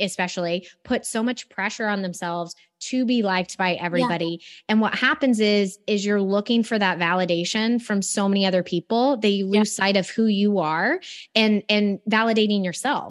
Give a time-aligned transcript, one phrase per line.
[0.00, 4.40] especially, put so much pressure on themselves to be liked by everybody.
[4.68, 9.16] And what happens is, is you're looking for that validation from so many other people
[9.18, 11.00] that you lose sight of who you are
[11.34, 13.08] and and validating yourself.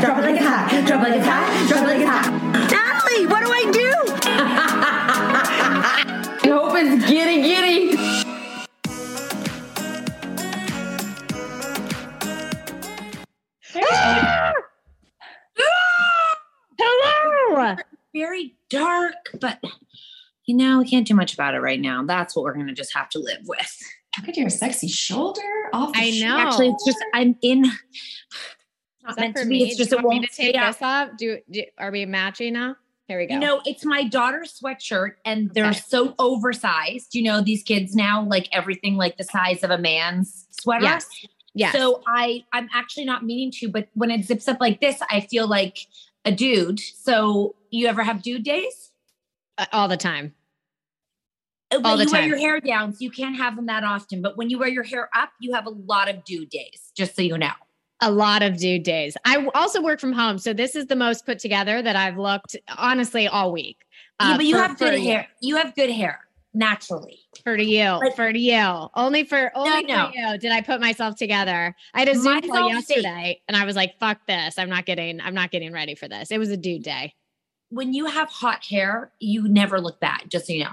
[0.00, 0.84] Drop it like it's hot.
[0.86, 1.68] Drop it like it's hot.
[1.68, 2.30] Drop it like it's hot.
[2.70, 3.90] Natalie, what do I do?
[5.82, 7.69] I hope it's giddy giddy.
[17.50, 17.76] Hello.
[18.14, 19.62] Very dark, but
[20.46, 22.04] you know, we can't do much about it right now.
[22.04, 23.78] That's what we're gonna just have to live with.
[24.18, 25.40] Look at your sexy shoulder
[25.72, 25.92] off.
[25.92, 26.36] The I sh- know.
[26.38, 27.62] Actually, it's just I'm in.
[29.04, 29.58] Not meant to me?
[29.60, 29.64] be.
[29.68, 30.72] It's just Do it want me won't to take stay out.
[30.74, 31.08] this off.
[31.16, 32.76] Do, do are we matching now?
[33.08, 33.34] Here we go.
[33.34, 35.80] You know, it's my daughter's sweatshirt, and they're Okay.
[35.88, 37.14] so oversized.
[37.14, 40.84] You know, these kids now like everything like the size of a man's sweater.
[40.84, 41.06] yes,
[41.54, 41.72] yes.
[41.74, 45.20] So I I'm actually not meaning to, but when it zips up like this, I
[45.20, 45.78] feel like
[46.24, 46.80] a dude.
[46.80, 48.90] So you ever have dude days?
[49.58, 50.34] Uh, all the time.
[51.72, 54.22] Uh, All the you wear your hair down, so you can't have them that often.
[54.22, 56.90] But when you wear your hair up, you have a lot of dude days.
[56.96, 57.52] Just so you know.
[58.00, 59.16] A lot of dude days.
[59.24, 62.56] I also work from home, so this is the most put together that I've looked
[62.76, 63.76] honestly all week.
[64.20, 65.28] yeah, Uh, but you for- have good hair.
[65.40, 66.20] You have good hair
[66.52, 67.20] naturally.
[67.44, 70.10] For you, But- for you, only for only no.
[70.10, 70.38] for you.
[70.38, 71.74] Did I put myself together?
[71.94, 74.58] I had a Zoom call all yesterday, and I was like, "Fuck this!
[74.58, 75.20] I'm not getting.
[75.20, 77.14] I'm not getting ready for this." It was a dude day.
[77.70, 80.22] When you have hot hair, you never look bad.
[80.28, 80.72] Just so you know.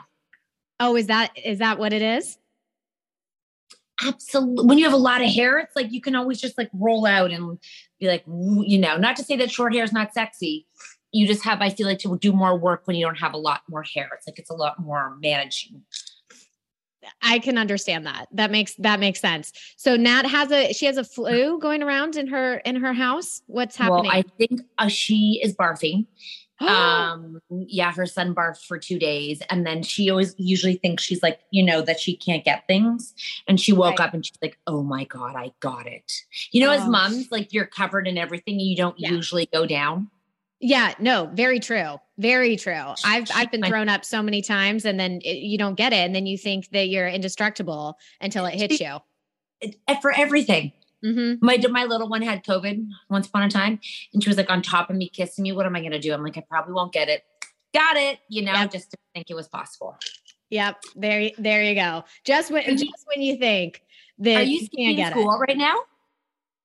[0.79, 2.38] Oh, is that is that what it is?
[4.06, 4.65] Absolutely.
[4.68, 7.06] When you have a lot of hair, it's like you can always just like roll
[7.07, 7.57] out and
[8.00, 10.68] be like, you know, not to say that short hair is not sexy.
[11.12, 13.38] You just have, I feel like, to do more work when you don't have a
[13.38, 14.09] lot more hair.
[14.15, 15.81] It's like it's a lot more managing.
[17.21, 18.27] I can understand that.
[18.33, 19.54] That makes that makes sense.
[19.77, 23.42] So Nat has a she has a flu going around in her in her house.
[23.48, 24.04] What's happening?
[24.06, 26.06] Well, I think uh, she is barfing
[26.68, 31.21] um yeah her son barfed for two days and then she always usually thinks she's
[31.21, 33.13] like you know that she can't get things
[33.48, 34.07] and she woke Right.
[34.07, 36.12] up and she's like oh my god i got it
[36.51, 36.89] you know as Oh.
[36.89, 39.12] moms like you're covered in everything you don't Yeah.
[39.12, 40.09] usually go down
[40.59, 42.00] Yeah, no, very true.
[42.18, 42.94] Very true.
[43.06, 45.98] I've I've been thrown up so many times and then it, you don't get it
[45.98, 48.98] and then you think that you're indestructible until it hits you.
[50.01, 50.71] For everything
[51.04, 53.80] hmm my my little one had covid once upon a time
[54.13, 56.00] and she was like on top of me kissing me what am i going to
[56.00, 57.24] do i'm like i probably won't get it
[57.71, 58.71] got it you know Yep.
[58.71, 59.95] just to think it was possible
[60.50, 60.81] Yep.
[60.95, 62.04] There there you go.
[62.24, 63.83] Just when you- just when you think
[64.19, 65.12] that are you can't skipping get it.
[65.12, 65.75] school right now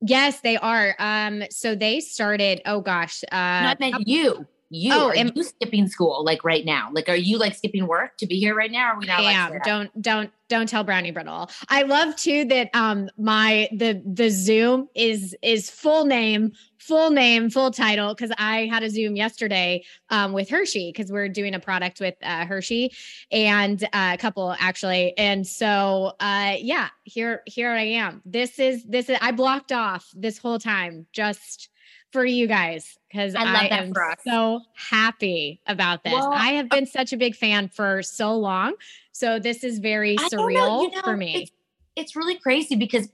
[0.05, 0.95] Yes, they are.
[0.99, 4.93] Um so they started oh gosh, uh not meant you you?
[4.93, 6.91] Oh, are am- you skipping school like right now?
[6.93, 9.17] Like are you like skipping work to be here right now or are we not
[9.19, 11.51] to Yeah, don't don't don't tell Brownie Brittle.
[11.69, 17.49] I love too that um my the the Zoom is is full name, full name,
[17.49, 21.61] full title because I had a Zoom yesterday um with Hershey because we're doing a
[21.61, 22.93] product with uh, Hershey
[23.31, 28.21] and uh, a couple actually, and so uh yeah, here here I am.
[28.25, 31.71] This is this is I blocked off this whole time just
[32.13, 33.93] for you guys because I I, love that am
[34.25, 36.13] so happy about this.
[36.13, 38.75] Well, I have uh been such a big fan for so long.
[39.13, 41.43] So this is very I surreal know, you know, for me.
[41.43, 41.53] It's,
[41.97, 43.09] it's really crazy because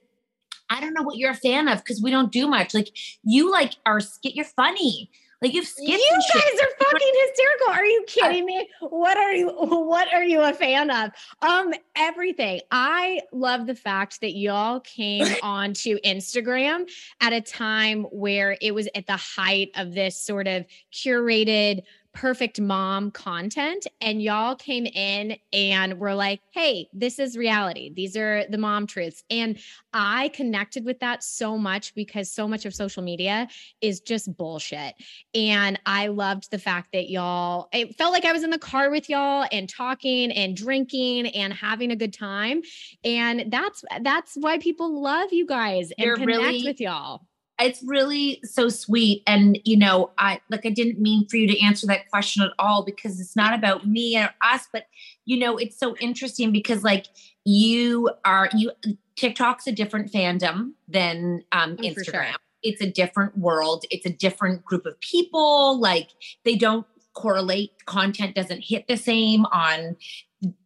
[0.70, 2.74] I don't know what you're a fan of because we don't do much.
[2.74, 2.90] Like
[3.24, 4.34] you like are skit.
[4.34, 5.10] You're funny.
[5.40, 5.88] Like you've skipped.
[5.88, 7.68] You guys are fucking hysterical.
[7.70, 8.68] Are you kidding me?
[8.80, 11.10] What are you what are you a fan of?
[11.42, 12.60] Um everything.
[12.70, 16.90] I love the fact that y'all came onto Instagram
[17.20, 21.82] at a time where it was at the height of this sort of curated
[22.18, 27.92] perfect mom content and y'all came in and were like, "Hey, this is reality.
[27.94, 29.56] These are the mom truths." And
[29.92, 33.46] I connected with that so much because so much of social media
[33.80, 34.94] is just bullshit.
[35.32, 38.90] And I loved the fact that y'all, it felt like I was in the car
[38.90, 42.62] with y'all and talking and drinking and having a good time.
[43.04, 47.27] And that's that's why people love you guys and You're connect really- with y'all.
[47.60, 49.22] It's really so sweet.
[49.26, 52.50] And you know i like i didn't mean for you to answer that question at
[52.58, 54.84] all because it's not about me or us but
[55.24, 57.06] you know it's so interesting because like
[57.44, 58.70] you are you
[59.16, 62.14] tiktok's a different fandom than um Oh, for sure.
[62.14, 62.34] instagram.
[62.62, 63.84] It's a different world.
[63.90, 65.78] It's a different group of people.
[65.78, 66.08] Like
[66.44, 66.84] they don't
[67.14, 67.70] correlate.
[67.86, 69.96] Content doesn't hit the same on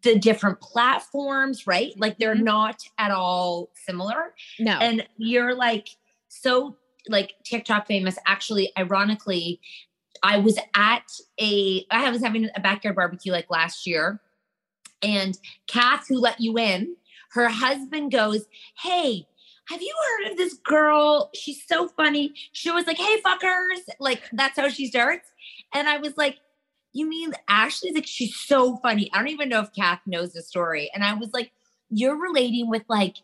[0.03, 1.93] the different platforms right?
[1.99, 2.45] Like they're Mhm.
[2.45, 4.35] not at all similar.
[4.59, 4.73] No.
[4.79, 5.89] and you're like
[6.29, 6.77] so
[7.09, 8.19] like TikTok famous.
[8.27, 9.61] Actually, ironically,
[10.23, 11.11] I was at
[11.41, 14.21] a I was having a backyard barbecue like last year,
[15.03, 16.97] and Kath, who let you in,
[17.33, 18.47] her husband goes,
[18.79, 19.27] "Hey."
[19.69, 21.31] Have you heard of this girl?
[21.35, 22.35] She's so funny.
[22.51, 25.31] She was like, "Hey, fuckers!" Like that's how she starts.
[25.73, 26.39] And I was like,
[26.93, 30.43] "You mean Ashley's like she's so funny?" I don't even know if Kath knows the
[30.43, 30.91] story.
[30.93, 31.53] And I was like,
[31.91, 33.19] "You're relating with like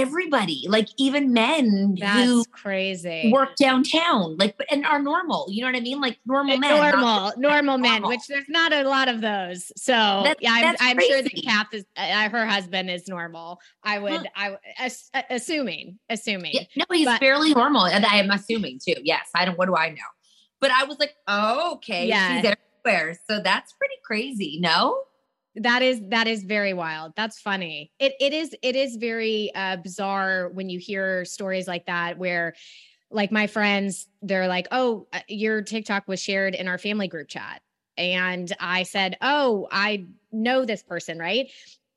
[0.00, 3.30] everybody, like even men that's who crazy.
[3.32, 5.46] work downtown, like and are normal.
[5.50, 6.00] You know what I mean?
[6.00, 6.70] Like normal men.
[6.76, 8.10] not- normal, normal men, normal.
[8.10, 9.70] which there's not a lot of those.
[9.76, 11.42] So That's- yeah, I'm, I'm sure that.
[11.44, 13.60] Kath is, uh, her husband is normal.
[13.82, 14.56] I would, Huh.
[14.78, 16.52] I ass- uh, assuming, assuming.
[16.54, 17.86] Yeah, no, he's But- fairly normal.
[17.86, 18.94] And I am assuming too.
[19.02, 19.28] Yes.
[19.34, 19.96] I don't what do I know?
[20.60, 22.08] But I was like, oh, okay.
[22.08, 22.40] Yeah.
[22.42, 22.52] She's
[22.84, 23.18] everywhere.
[23.30, 24.58] So that's pretty crazy.
[24.60, 24.98] No?
[25.58, 27.12] That is that is very wild.
[27.16, 27.90] That's funny.
[27.98, 32.54] It it is it is very uh, bizarre when you hear stories like that where
[33.10, 37.28] like my friends they're like, "Oh, uh, your TikTok was shared in our family group
[37.28, 37.60] chat."
[37.96, 41.50] And I said, "Oh, I know this person, right?"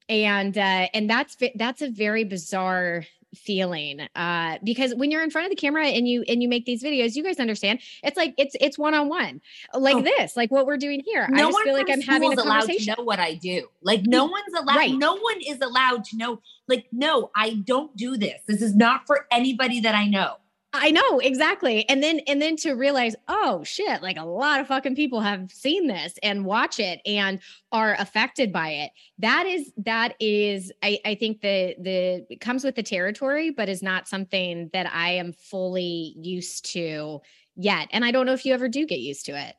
[0.09, 5.45] And uh and that's that's a very bizarre feeling uh because when you're in front
[5.45, 8.33] of the camera and you and you make these videos you guys understand it's like
[8.38, 9.39] it's it's one-on-one
[9.73, 10.01] like Oh.
[10.01, 12.35] this like what we're doing here i no just one feel like i'm having a
[12.35, 13.67] school is allowed conversation to know what I do.
[13.81, 14.93] Like no one's allowed, Right.
[14.97, 16.41] no one is allowed to know.
[16.67, 18.39] Like, no, I don't do this.
[18.47, 20.35] This is not for anybody that I know.
[20.73, 21.87] I know exactly.
[21.89, 25.51] And then and then to realize, oh shit, like a lot of fucking people have
[25.51, 27.39] seen this and watch it and
[27.73, 28.91] are affected by it.
[29.19, 33.67] That is that is I I think the the it comes with the territory, but
[33.67, 37.19] is not something that I am fully used to
[37.57, 37.89] yet.
[37.91, 39.55] And I don't know if you ever do get used to it.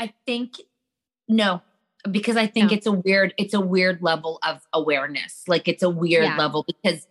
[0.00, 0.54] I think
[1.28, 1.62] no,
[2.10, 2.76] because I think No.
[2.76, 5.44] it's a weird, it's a weird level of awareness.
[5.46, 6.36] Like it's a weird Yeah.
[6.36, 7.06] level because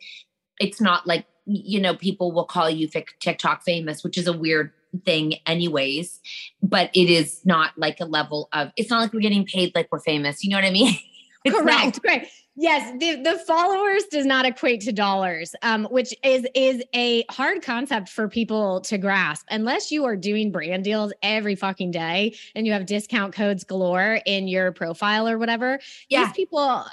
[0.59, 4.71] it's not like you know people will call you TikTok famous, which is a weird
[5.05, 6.19] thing, anyways.
[6.61, 8.71] But it is not like a level of.
[8.75, 10.43] It's not like we're getting paid like we're famous.
[10.43, 10.97] You know what I mean?
[11.45, 11.85] It's Correct.
[11.85, 12.01] not.
[12.03, 12.31] Correct.
[12.57, 17.61] Yes, the, the followers does not equate to dollars, um, which is is a hard
[17.61, 19.45] concept for people to grasp.
[19.51, 24.21] Unless you are doing brand deals every fucking day and you have discount codes galore
[24.25, 26.23] in your profile or whatever, Yeah.
[26.25, 26.85] these people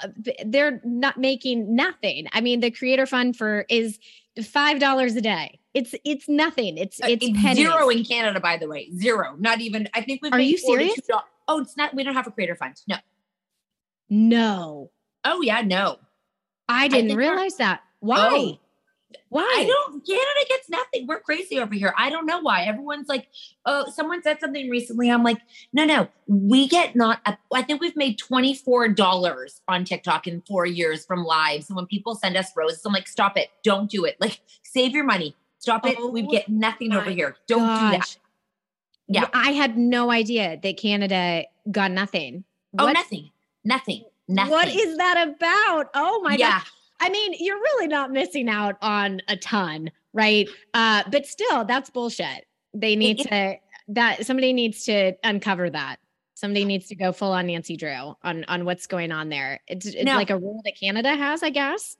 [0.45, 2.27] they're not making nothing.
[2.33, 3.99] I mean, the creator fund for is
[4.43, 5.59] five dollars a day.
[5.73, 6.77] It's it's nothing.
[6.77, 7.57] It's Uh, it's it's pennies.
[7.65, 8.91] zero in Canada, by the way.
[8.97, 9.35] Zero.
[9.39, 9.87] Not even.
[9.93, 10.33] I think we've.
[10.33, 10.99] Are you serious?
[11.47, 11.93] Oh, it's not.
[11.95, 12.75] We don't have a creator fund.
[12.87, 12.97] No.
[14.15, 14.91] No,
[15.23, 15.99] Oh yeah, no.
[16.67, 17.81] I didn't we're- realize that.
[17.99, 18.29] Why?
[18.31, 18.59] Oh.
[19.29, 19.43] Why?
[19.43, 20.05] I don't.
[20.05, 21.07] Canada gets nothing.
[21.07, 21.93] We're crazy over here.
[21.97, 22.63] I don't know why.
[22.63, 23.27] Everyone's like,
[23.65, 25.09] oh, someone said something recently.
[25.09, 25.37] I'm like,
[25.71, 27.19] no, no, we get not.
[27.25, 31.69] A, I think we've made twenty four dollars on TikTok in four years from lives.
[31.69, 33.49] And when people send us roses, I'm like, stop it.
[33.63, 34.17] Don't do it.
[34.19, 35.35] Like, save your money.
[35.59, 35.97] Stop it.
[36.11, 37.35] we Oh get nothing over here.
[37.47, 38.17] Don't do that.
[39.07, 39.27] Yeah.
[39.33, 42.45] I had no idea that Canada got nothing.
[42.77, 43.29] Oh, nothing.
[43.65, 44.03] Nothing.
[44.27, 44.51] Nothing.
[44.51, 45.89] What is that about?
[45.93, 46.59] Oh my yeah.
[46.59, 46.67] god.
[46.99, 50.47] I mean, you're really not missing out on a ton, right?
[50.73, 52.45] Uh, but still, that's bullshit.
[52.73, 53.55] They need to
[53.89, 55.97] that somebody needs to uncover that.
[56.35, 59.59] Somebody needs to go full on Nancy Drew on on what's going on there.
[59.67, 60.15] It's it's No.
[60.15, 61.97] like a rule that Canada has, I guess.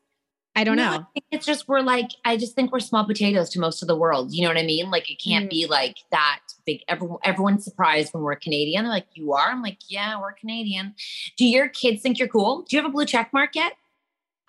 [0.56, 0.98] I don't No, know.
[0.98, 3.88] I think it's just we're like I just think we're small potatoes to most of
[3.88, 4.34] the world.
[4.34, 4.90] You know what I mean?
[4.90, 5.50] Like it can't Mm.
[5.50, 6.82] be like that big.
[6.88, 8.84] Everyone, everyone's surprised when we're Canadian.
[8.84, 10.96] They're like, "You are?" I'm like, "Yeah, we're Canadian."
[11.38, 12.62] Do your kids think you're cool?
[12.64, 13.74] Do you have a blue check mark yet?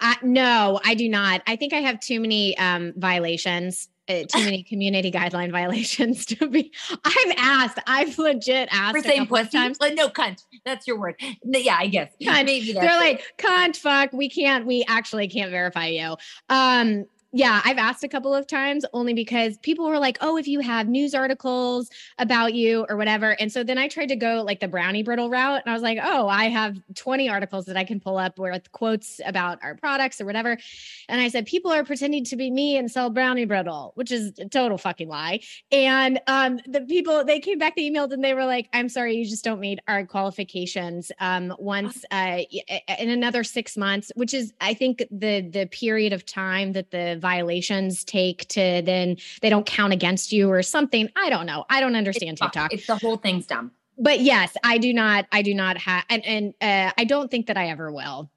[0.00, 1.42] I, no, I do not.
[1.46, 6.48] I think I have too many um, violations, uh, too many community guideline violations to
[6.48, 6.72] be.
[7.04, 7.78] I've asked.
[7.86, 9.56] I've legit asked For couple pussy?
[9.56, 9.78] times.
[9.80, 10.42] Like, no, cunt.
[10.64, 11.14] That's your word.
[11.44, 12.10] Yeah, I guess.
[12.20, 12.44] Cunt.
[12.44, 16.16] Maybe They're like, cunt, fuck, we can't, we actually can't verify you.
[16.48, 20.46] Um, yeah, I've asked a couple of times only because people were like, oh, if
[20.46, 23.30] you have news articles about you or whatever.
[23.40, 25.60] And so then I tried to go like the brownie brittle route.
[25.64, 28.70] And I was like, oh, I have 20 articles that I can pull up with
[28.70, 30.56] quotes about our products or whatever.
[31.08, 34.38] And I said, people are pretending to be me and sell brownie brittle, which is
[34.38, 35.40] a total fucking lie.
[35.72, 39.16] And um, the people, they came back, they emailed and they were like, I'm sorry,
[39.16, 41.10] you just don't meet our qualifications.
[41.18, 42.42] Um, once uh,
[42.96, 47.23] in another six months, which is, I think, the the period of time that the
[47.24, 51.08] violations take to then they don't count against you or something.
[51.16, 51.64] I don't know.
[51.70, 52.42] I don't understand It's.
[52.42, 52.72] TikTok.
[52.74, 53.72] It's the whole thing's dumb.
[53.96, 55.26] But yes, I do not.
[55.32, 58.30] I do not have, and and uh, I don't think that I ever will.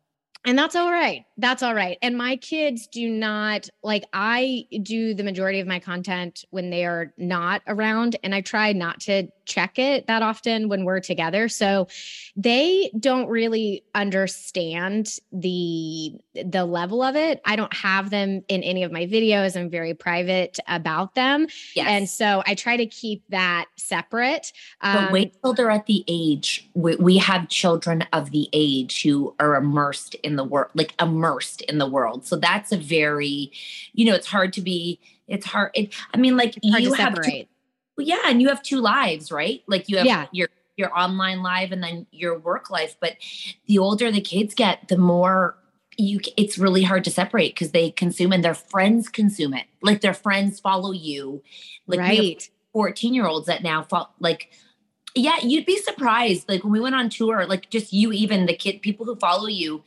[0.45, 1.25] And that's all right.
[1.37, 1.97] That's all right.
[2.01, 6.85] And my kids do not like I do the majority of my content when they
[6.85, 11.47] are not around and I try not to check it that often when we're together.
[11.47, 11.87] So
[12.35, 17.41] they don't really understand the the level of it.
[17.45, 19.59] I don't have them in any of my videos.
[19.59, 21.47] I'm very private about them.
[21.75, 21.87] Yes.
[21.87, 24.51] And so I try to keep that separate.
[24.81, 26.69] But Um, wait till they're at the age.
[26.73, 31.61] We, we have children of the age who are immersed in the world, like immersed
[31.63, 32.25] in the world.
[32.25, 33.51] So that's a very,
[33.93, 34.99] you know, it's hard to be.
[35.27, 35.71] It's hard.
[35.73, 37.43] It, I mean, like hard you have two,
[37.97, 39.61] well, yeah, and you have two lives, right?
[39.67, 40.27] Like you have Yeah.
[40.31, 42.95] your your online life and then your work life.
[43.01, 43.17] But
[43.67, 45.57] the older the kids get, the more
[45.97, 46.21] you.
[46.37, 49.65] It's really hard to separate because they consume and their friends consume it.
[49.81, 51.43] Like their friends follow you.
[51.87, 52.49] Like right.
[52.73, 54.51] 14 year olds that now fall like
[55.15, 58.55] yeah you'd be surprised like when we went on tour like just you even the
[58.55, 59.83] kid people who follow you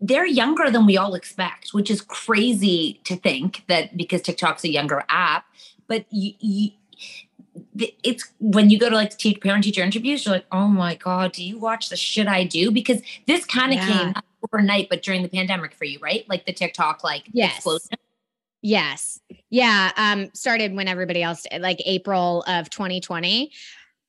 [0.00, 4.70] they're younger than we all expect which is crazy to think that because tiktok's a
[4.70, 5.44] younger app
[5.86, 6.70] but you, you
[8.02, 11.32] it's when you go to like teach parent teacher interviews you're like oh my god
[11.32, 13.86] do you watch the shit i do because this kind of Yeah.
[14.12, 14.14] came
[14.44, 17.56] overnight but during the pandemic for you right like the tiktok like Yes.
[17.56, 17.98] explosion
[18.62, 19.18] Yes.
[19.48, 19.90] Yeah.
[19.96, 23.50] Um, started when everybody else like April of 2020.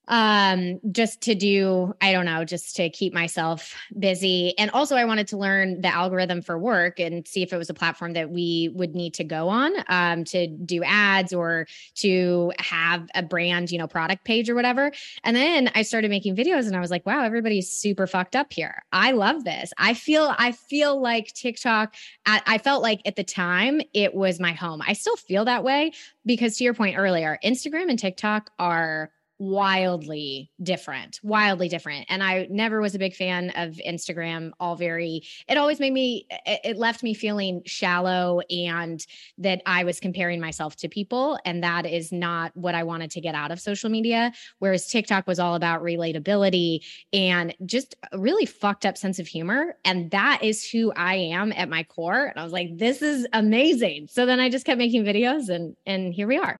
[0.08, 4.58] Um, just to do, I don't know, just to keep myself busy.
[4.58, 7.70] And also I wanted to learn the algorithm for work and see if it was
[7.70, 12.52] a platform that we would need to go on um to do ads or to
[12.60, 14.92] have a brand, you know, product page or whatever.
[15.24, 18.52] And then I started making videos and I was like, wow, everybody's super fucked up
[18.52, 18.84] here.
[18.92, 19.72] I love this.
[19.78, 24.40] I feel I feel like TikTok I, I felt like at the time it was
[24.40, 24.82] my home.
[24.86, 25.92] I still feel that way
[26.26, 32.06] because to your point earlier, Instagram and TikTok are wildly different, wildly different.
[32.10, 36.28] And I never was a big fan of Instagram, all very, it always made me,
[36.46, 39.04] it, left me feeling shallow and
[39.40, 41.40] that I was comparing myself to people.
[41.44, 44.32] And that is not what I wanted to get out of social media.
[44.60, 49.76] Whereas TikTok was all about relatability and just a really fucked up sense of humor.
[49.84, 52.26] And that is who I am at my core.
[52.26, 54.08] And I was like, this is amazing.
[54.12, 56.60] So then I just kept making videos and and here we are.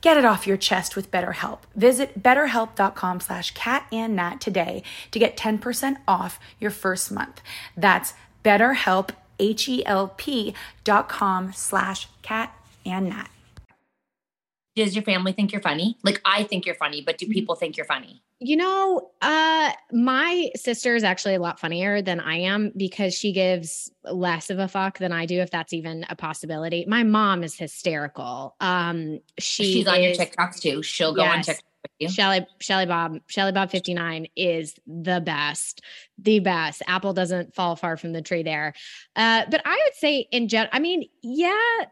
[0.00, 1.60] Get it off your chest with BetterHelp.
[1.74, 7.42] Visit betterhelp.com slash catandnat today to get 10% off your first month.
[7.76, 12.54] That's betterhelp, H-E-L-P dot com slash cat
[12.86, 13.30] and nat.
[14.78, 15.98] Does your family think you're funny?
[16.04, 18.22] Like I think you're funny, but do people think you're funny?
[18.38, 23.32] You know, uh my sister is actually a lot funnier than I am because she
[23.32, 26.84] gives less of a fuck than I do if that's even a possibility.
[26.86, 28.54] My mom is hysterical.
[28.60, 30.84] Um she She's on your is- TikToks too.
[30.84, 31.64] She'll go on TikTok
[31.98, 32.08] you.
[32.08, 35.82] Shelly Shelly Bob Shelly Bob 59 is the best.
[36.18, 36.82] The best.
[36.86, 38.74] Apple doesn't fall far from the tree there.
[39.16, 41.86] Uh but I would say in general I mean, yeah,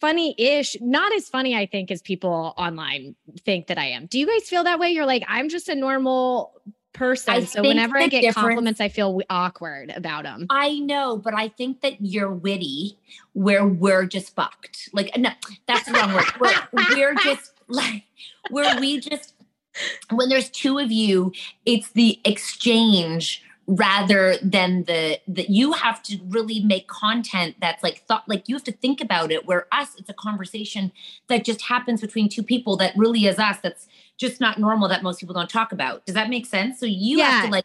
[0.00, 4.06] funny-ish, not as funny I think as people online think that I am.
[4.06, 4.90] Do you guys feel that way?
[4.90, 6.52] You're like I'm just a normal
[6.92, 7.34] person.
[7.34, 10.46] I so whenever I get compliments I feel awkward about them.
[10.48, 12.96] I know, but I think that you're witty
[13.32, 14.88] where we're just fucked.
[14.92, 15.30] Like, no,
[15.66, 16.24] that's the wrong word.
[16.40, 18.04] We're, we're just like,
[18.50, 19.34] where we just,
[20.10, 21.32] when there's two of you,
[21.66, 28.04] it's the exchange rather than the that you have to really make content that's like
[28.06, 30.92] thought like you have to think about it where us it's a conversation
[31.28, 33.86] that just happens between two people that really is us that's
[34.18, 37.20] just not normal that most people don't talk about does that make sense so you
[37.20, 37.64] have to like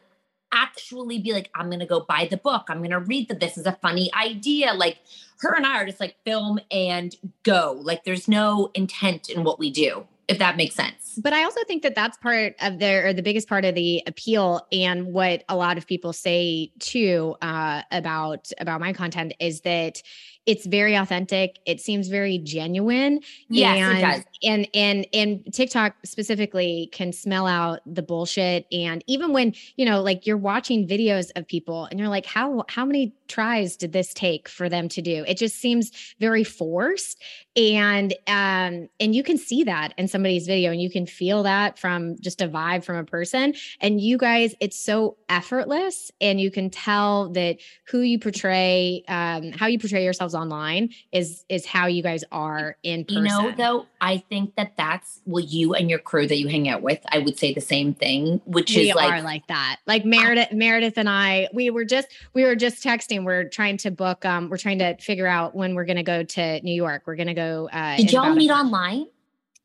[0.52, 2.66] actually be like, I'm going to go buy the book.
[2.70, 4.74] I'm going to read that this is a funny idea.
[4.74, 5.00] Like
[5.40, 7.80] her and I are just like film and go.
[7.82, 11.20] Like there's no intent in what we do, if that makes sense.
[11.22, 14.04] But I also think that that's part of their, or the biggest part of the
[14.08, 19.62] appeal, and what a lot of people say too uh, about about my content is
[19.62, 20.02] that
[20.50, 21.60] it's very authentic.
[21.68, 23.20] It seems very genuine.
[23.50, 24.24] Yes, it and, does.
[24.44, 28.66] And and and TikTok specifically can smell out the bullshit.
[28.72, 32.66] And even when you know, like you're watching videos of people, and you're like, how
[32.68, 35.24] how many tries did this take for them to do?
[35.28, 37.22] It just seems very forced
[37.60, 41.78] and um and you can see that in somebody's video and you can feel that
[41.78, 46.52] from just a vibe from a person and you guys it's so effortless and you
[46.52, 51.88] can tell that who you portray um how you portray yourselves online is is how
[51.88, 53.26] you guys are in person.
[53.26, 56.70] You know, though, I think that that's well, you and your crew that you hang
[56.70, 57.00] out with.
[57.10, 59.78] I would say the same thing, which we is like are like that.
[59.86, 63.26] Like Meredith, Meredith and I, we were just we were just texting.
[63.26, 64.26] We're trying to book.
[64.26, 67.04] Um, we're trying to figure out when we're going to go to New York.
[67.06, 67.70] We're going to go.
[67.72, 69.08] Uh, Did y'all meet online?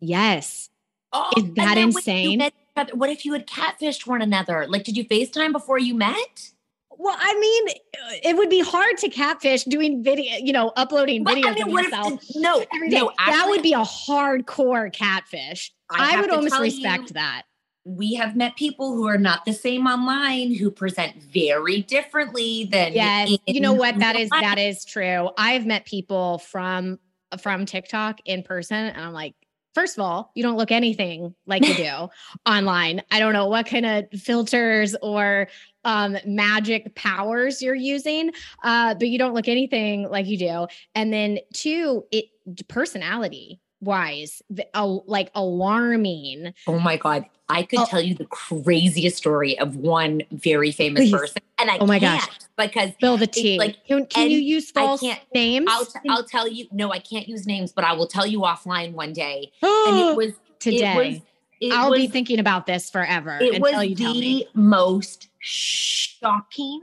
[0.00, 0.70] Yes.
[1.12, 2.50] Oh, Is that then what if you insane?
[2.94, 4.66] What if you had catfished one another?
[4.68, 6.50] Like, did you FaceTime before you met?
[6.98, 11.24] Well, I mean, uh, it would be hard to catfish doing video, you know, uploading
[11.24, 15.72] But, I mean, of what if- yourself no, no, that would be a hardcore catfish.
[15.90, 17.42] I I, would almost respect you- that.
[17.86, 22.94] We have met people who are not the same online, who present very differently than
[22.94, 23.98] Yes, you know what?
[23.98, 24.70] That is real that life.
[24.70, 25.28] is true.
[25.36, 26.98] I've met people from
[27.40, 29.34] from TikTok in person, and I'm like,
[29.74, 32.08] first of all, you don't look anything like you do
[32.46, 33.02] online.
[33.10, 35.48] I don't know what kind of filters or
[35.84, 38.30] um, magic powers you're using,
[38.62, 40.66] uh, but you don't look anything like you do.
[40.94, 42.26] And then two, it
[42.68, 46.54] personality wise, the, uh, like alarming.
[46.66, 47.26] Oh my God.
[47.48, 47.86] I could Oh.
[47.86, 51.12] tell you the craziest story of one very famous Please.
[51.12, 51.42] person.
[51.58, 52.38] And I Oh my can't gosh.
[52.56, 53.58] because Spill the tea.
[53.58, 55.66] like, can, can you use I false names?
[55.70, 58.40] I'll, t- I'll tell you, no, I can't use names, but I will tell you
[58.40, 59.52] offline one day.
[59.62, 60.78] And it was today.
[60.92, 61.20] It was,
[61.60, 66.80] it I'll be thinking about this forever it was the most shocking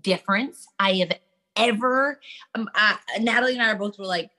[0.00, 1.12] difference I have
[1.56, 2.20] ever.
[2.54, 4.30] Um, uh, Natalie and I are both were like,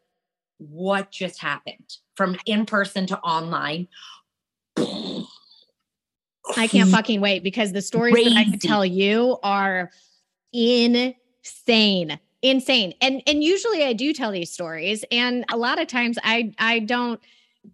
[0.58, 3.88] "What just happened?" From in person to online.
[6.58, 9.92] I can't fucking wait because the stories that I could tell you are
[10.54, 12.20] insane.
[12.42, 12.94] Insane.
[13.02, 16.80] And and usually I do tell these stories and a lot of times I I
[16.80, 17.20] don't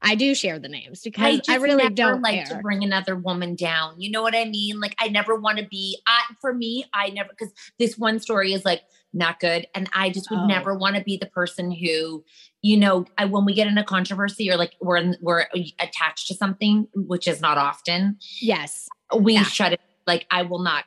[0.01, 2.57] I do share the names because I, just really don't like care.
[2.57, 3.99] to bring another woman down.
[3.99, 4.79] You know what I mean?
[4.79, 5.97] Like I never want to be.
[6.07, 10.09] I for me, I never because this one story is like not good, and I
[10.09, 10.45] just would Oh.
[10.45, 12.23] never want to be the person who,
[12.61, 15.45] you know, I, when we get in a controversy or like we're in, we're
[15.79, 18.17] attached to something, which is not often.
[18.39, 18.87] yes.
[19.17, 19.43] We Yeah.
[19.43, 19.81] shut it.
[20.07, 20.85] Like I will not.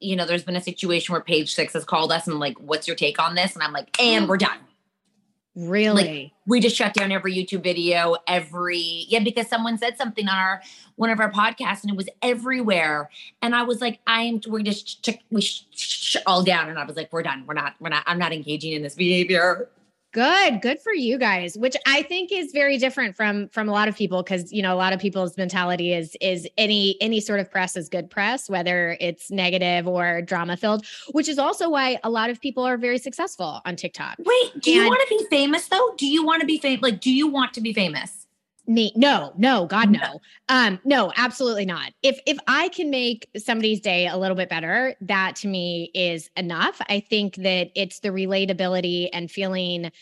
[0.00, 2.86] You know, there's been a situation where Page Six has called us and like, "What's
[2.86, 4.58] your take on this?" And I'm like, "And we're done."
[5.54, 6.34] Really?
[6.46, 10.60] we just shut down every YouTube video, every yeah, because someone said something on our
[10.96, 13.08] one of our podcasts and it was everywhere.
[13.40, 16.84] And I was like, I'm we just ch- we sh- sh- all down, and I
[16.84, 17.44] was like, we're done.
[17.46, 17.74] We're not.
[17.80, 18.04] We're not.
[18.06, 19.68] I'm not engaging in this behavior.
[20.16, 23.86] Good, good for you guys, which I think is very different from from a lot
[23.86, 27.38] of people because you know a lot of people's mentality is is any any sort
[27.38, 31.98] of press is good press, whether it's negative or drama filled, which is also why
[32.02, 34.16] a lot of people are very successful on TikTok.
[34.20, 35.92] Wait, do you want to be famous though?
[35.98, 36.82] Do you want to be famous?
[36.82, 38.25] Like, do you want to be famous?
[38.68, 40.20] Me, no, no, God, no.
[40.48, 41.92] Um, no, absolutely not.
[42.02, 46.30] If if I can make somebody's day a little bit better, that to me is
[46.36, 46.80] enough.
[46.88, 49.92] I think that it's the relatability and feeling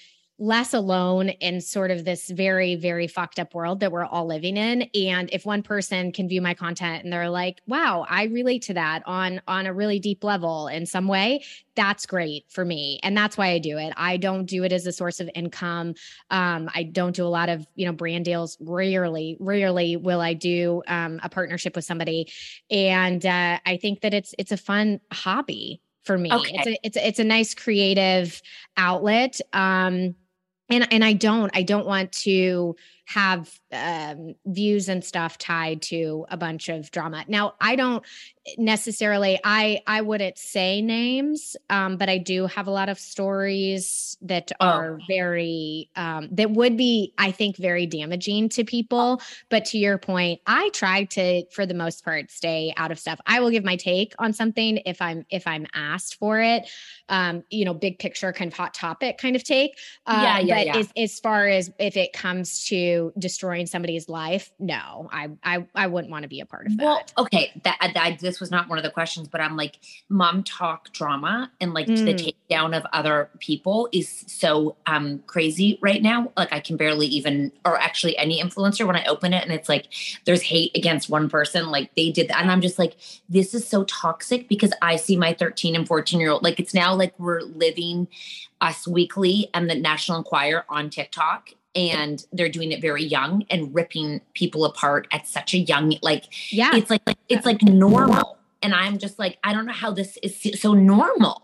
[0.44, 4.58] less alone in sort of this very, very fucked up world that we're all living
[4.58, 4.82] in.
[4.94, 8.74] And if one person can view my content and they're like, wow, I relate to
[8.74, 11.42] that on on a really deep level in some way,
[11.74, 13.00] that's great for me.
[13.02, 13.94] And that's why I do it.
[13.96, 15.94] I don't do it as a source of income.
[16.30, 18.58] Um, I don't do a lot of, you know, brand deals.
[18.60, 22.30] Rarely, rarely will I do um, a partnership with somebody.
[22.70, 26.30] And uh, I think that it's it's a fun hobby for me.
[26.30, 26.72] It's Okay.
[26.74, 28.42] a it's a, it's a nice creative
[28.76, 29.40] outlet.
[29.54, 30.14] Um,
[30.74, 36.26] and and I don't I don't want to have um, views and stuff tied to
[36.30, 37.24] a bunch of drama.
[37.28, 38.04] Now I don't
[38.58, 44.16] necessarily I I wouldn't say names, um, but I do have a lot of stories
[44.22, 49.20] that are very um, that would be I think very damaging to people.
[49.50, 53.20] But to your point, I try to for the most part stay out of stuff.
[53.26, 56.68] I will give my take on something if I'm if I'm asked for it.
[57.08, 59.78] Um, you know, big picture kind of hot topic kind of take.
[60.06, 60.76] Uh, Yeah, yeah, but yeah.
[60.78, 65.86] As, as far as if it comes to destroying somebody's life, no, I I I
[65.86, 66.84] wouldn't want to be a part of that.
[66.84, 69.78] Well, okay, that, that this was not one of the questions, but I'm like,
[70.08, 72.34] mom talk drama and like the Mm.
[72.50, 76.32] takedown of other people is so um crazy right now.
[76.36, 79.68] Like I can barely even, or actually any influencer when I open it and it's
[79.68, 79.86] like
[80.24, 82.96] there's hate against one person, like they did that, and I'm just like,
[83.28, 86.74] this is so toxic because I see my 13 and 14 year old like it's
[86.74, 88.08] now like we're living
[88.60, 91.50] Us Weekly and the National Enquirer on TikTok.
[91.76, 96.24] And they're doing it very young and ripping people apart at such a young, like
[96.52, 98.38] yeah, it's like it's like normal.
[98.62, 101.42] And i'm just like i don't know how this is so normal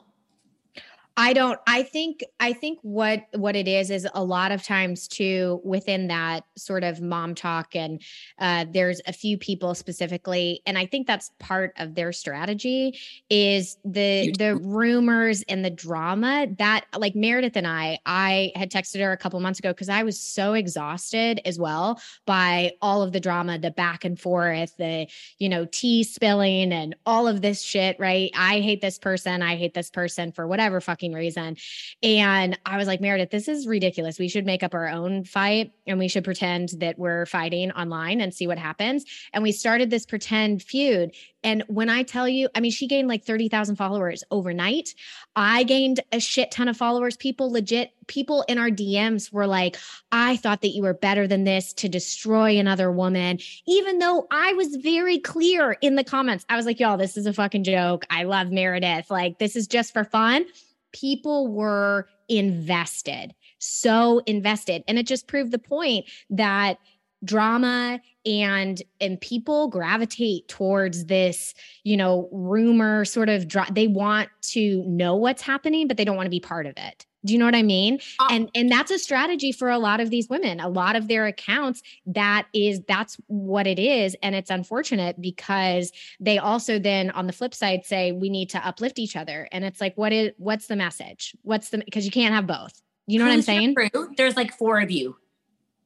[1.20, 5.06] I don't I think I think what what it is is a lot of times
[5.06, 8.00] too within that sort of mom talk and
[8.38, 13.76] uh there's a few people specifically and I think that's part of their strategy is
[13.84, 19.12] the the rumors and the drama that like Meredith and I I had texted her
[19.12, 23.20] a couple months ago cuz I was so exhausted as well by all of the
[23.20, 25.06] drama the back and forth the
[25.36, 28.30] you know tea spilling and all of this shit right?
[28.34, 31.56] I hate this person I hate this person for whatever fucking fucking reason.
[32.02, 34.18] And I was like, Meredith, this is ridiculous.
[34.18, 38.20] We should make up our own fight and we should pretend that we're fighting online
[38.20, 39.04] and see what happens.
[39.32, 41.12] And we started this pretend feud.
[41.42, 44.94] And when I tell you, I mean, she gained like 30,000 followers overnight.
[45.36, 47.16] I gained a shit ton of followers.
[47.16, 49.78] People legit, people in our DMs were like,
[50.12, 54.52] I thought that you were better than this to destroy another woman, even though I
[54.52, 56.44] was very clear in the comments.
[56.50, 58.04] I was like, y'all, this is a fucking joke.
[58.10, 59.10] I love Meredith.
[59.10, 60.44] Like, this is just for fun
[60.92, 64.84] people were invested, so invested.
[64.88, 66.78] And it just proved the point that
[67.24, 71.52] drama and and people gravitate towards this
[71.84, 76.24] you know rumor sort of they want to know what's happening but they don't want
[76.24, 77.98] to be part of it do you know what I mean?
[78.18, 80.60] Uh, and and that's a strategy for a lot of these women.
[80.60, 85.92] A lot of their accounts that is that's what it is and it's unfortunate because
[86.18, 89.64] they also then on the flip side say we need to uplift each other and
[89.64, 91.36] it's like what is what's the message?
[91.42, 92.80] What's the because you can't have both.
[93.06, 93.74] You know what I'm saying?
[93.74, 94.10] True.
[94.16, 95.16] There's like four of you.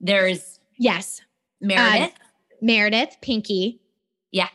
[0.01, 1.23] There's yes,
[1.61, 2.25] Meredith, uh,
[2.61, 3.81] Meredith, Pinky,
[4.31, 4.49] yeah,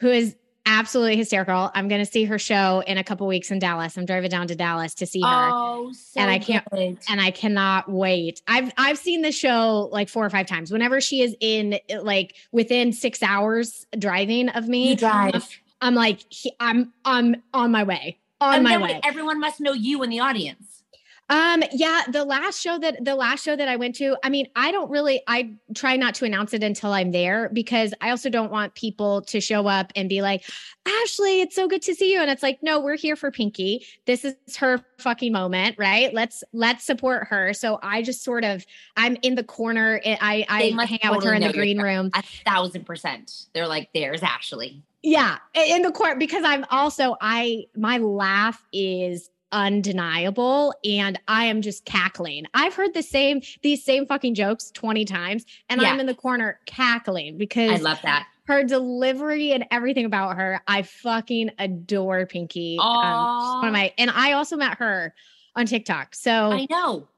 [0.00, 0.34] who is
[0.66, 1.70] absolutely hysterical.
[1.74, 3.96] I'm going to see her show in a couple weeks in Dallas.
[3.96, 5.26] I'm driving down to Dallas to see her.
[5.28, 6.98] Oh, so and I can't good.
[7.08, 8.42] and I cannot wait.
[8.46, 10.70] I've I've seen the show like four or five times.
[10.70, 15.48] Whenever she is in like within 6 hours driving of me, you drive.
[15.80, 16.20] I'm like
[16.60, 18.18] I'm I'm on my way.
[18.40, 19.00] On and my way.
[19.04, 20.75] Everyone must know you in the audience.
[21.28, 24.46] Um, yeah, the last show that the last show that I went to, I mean,
[24.54, 28.30] I don't really I try not to announce it until I'm there because I also
[28.30, 30.44] don't want people to show up and be like,
[30.86, 32.20] Ashley, it's so good to see you.
[32.20, 33.84] And it's like, no, we're here for Pinky.
[34.04, 36.14] This is her fucking moment, right?
[36.14, 37.52] Let's let's support her.
[37.54, 38.64] So I just sort of
[38.96, 40.00] I'm in the corner.
[40.04, 42.10] I I hang out with her in the green room.
[42.14, 43.46] A thousand percent.
[43.52, 44.80] They're like, there's Ashley.
[45.02, 51.62] Yeah, in the court because I'm also I my laugh is undeniable and I am
[51.62, 52.46] just cackling.
[52.54, 55.90] I've heard the same these same fucking jokes 20 times and yeah.
[55.90, 58.26] I'm in the corner cackling because I love that.
[58.44, 62.78] Her delivery and everything about her, I fucking adore Pinky.
[62.80, 65.14] Um, one of my and I also met her
[65.54, 66.14] on TikTok.
[66.14, 67.08] So I know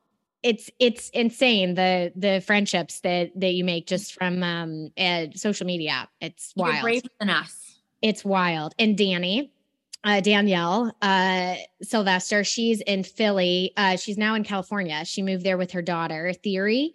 [0.42, 5.66] it's it's insane the the friendships that that you make just from um uh, social
[5.66, 6.08] media.
[6.20, 6.74] It's wild.
[6.74, 7.80] You're braver than us.
[8.00, 8.74] It's wild.
[8.78, 9.52] And Danny,
[10.04, 12.44] uh, Danielle uh, Sylvester.
[12.44, 13.72] She's in Philly.
[13.76, 15.04] Uh, she's now in California.
[15.04, 16.94] She moved there with her daughter, Theory.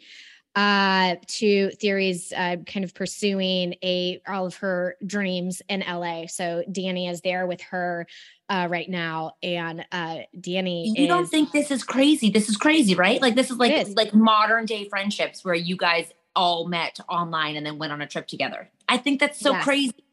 [0.55, 6.27] Uh, to Theory's uh, kind of pursuing a all of her dreams in LA.
[6.27, 8.05] So Danny is there with her
[8.49, 10.93] uh, right now, and uh, Danny.
[10.95, 12.29] You is, don't think this is crazy?
[12.29, 13.19] This is crazy, right?
[13.19, 13.95] Like this is like is.
[13.95, 18.07] like modern day friendships where you guys all met online and then went on a
[18.07, 18.69] trip together.
[18.87, 19.63] I think that's so yes.
[19.63, 20.03] crazy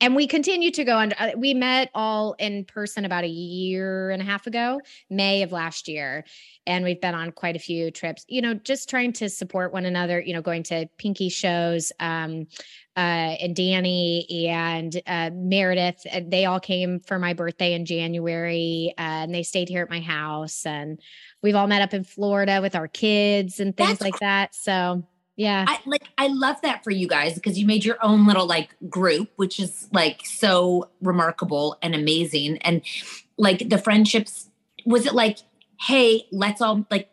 [0.00, 1.12] and we continue to go on.
[1.14, 5.52] Uh, we met all in person about a year and a half ago, May of
[5.52, 6.24] last year.
[6.66, 9.86] And we've been on quite a few trips, you know, just trying to support one
[9.86, 11.92] another, you know, going to Pinky shows.
[11.98, 12.46] Um,
[12.96, 18.94] uh, and Danny and uh, Meredith, uh, they all came for my birthday in January
[18.96, 20.64] uh, and they stayed here at my house.
[20.64, 20.98] And
[21.42, 24.54] we've all met up in Florida with our kids and things That's like that.
[24.54, 25.66] So, yeah.
[25.68, 28.74] I like I love that for you guys because you made your own little like
[28.88, 32.58] group, which is like so remarkable and amazing.
[32.58, 32.82] And
[33.36, 34.48] like the friendships,
[34.86, 35.38] was it like,
[35.78, 37.10] hey, let's all like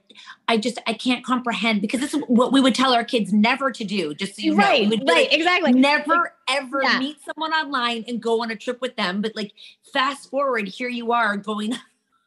[0.48, 3.72] I just I can't comprehend because this is what we would tell our kids never
[3.72, 4.14] to do.
[4.14, 5.74] Just so you right, know, right, like, exactly.
[5.74, 7.00] Never ever yeah.
[7.00, 9.22] meet someone online and go on a trip with them.
[9.22, 9.52] But like,
[9.92, 11.74] fast forward, here you are going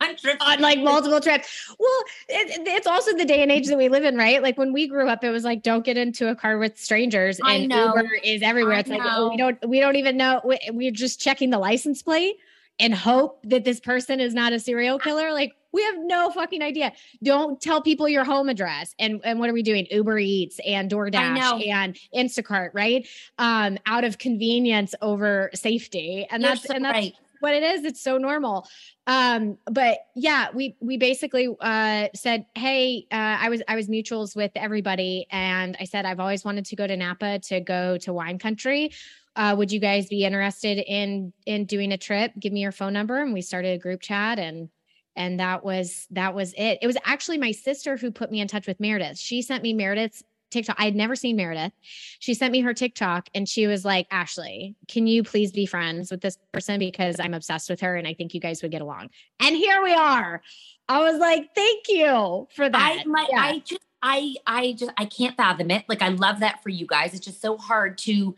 [0.01, 1.75] on trips on like multiple trips.
[1.79, 4.43] Well, it, it's also the day and age that we live in, right?
[4.43, 7.41] Like when we grew up, it was like don't get into a car with strangers,
[7.43, 7.95] I and know.
[7.97, 8.75] Uber is everywhere.
[8.75, 8.97] I it's know.
[8.97, 10.41] like oh, we don't we don't even know.
[10.45, 12.37] We, we're just checking the license plate
[12.79, 15.33] and hope that this person is not a serial killer.
[15.33, 16.93] Like we have no fucking idea.
[17.23, 18.95] Don't tell people your home address.
[18.99, 19.87] And and what are we doing?
[19.91, 23.07] Uber Eats and DoorDash and Instacart, right?
[23.39, 26.27] Um, out of convenience over safety.
[26.31, 27.85] And You're that's so and that's right what it is.
[27.85, 28.67] It's so normal.
[29.07, 34.35] Um, but yeah, we we basically uh said, hey, uh, I was I was mutuals
[34.35, 38.13] with everybody, and I said I've always wanted to go to Napa to go to
[38.13, 38.93] wine country.
[39.37, 42.33] Uh, would you guys be interested in in doing a trip?
[42.39, 44.71] Give me your phone number, and we started a group chat, and
[45.15, 46.79] and that was that was it.
[46.83, 49.19] It was actually my sister who put me in touch with Meredith.
[49.19, 50.77] She sent me Meredith's TikTok.
[50.79, 51.73] I had never seen Meredith.
[52.19, 56.11] She sent me her TikTok and she was like, Ashley, can you please be friends
[56.11, 58.83] with this person because I'm obsessed with her and I think you guys would get
[58.83, 59.11] along.
[59.41, 60.43] And here we are.
[60.89, 63.01] I was like, thank you for that.
[63.01, 63.41] I my Yeah.
[63.41, 65.85] I just I I just I can't fathom it.
[65.89, 67.13] Like I love that for you guys.
[67.15, 68.37] It's just so hard to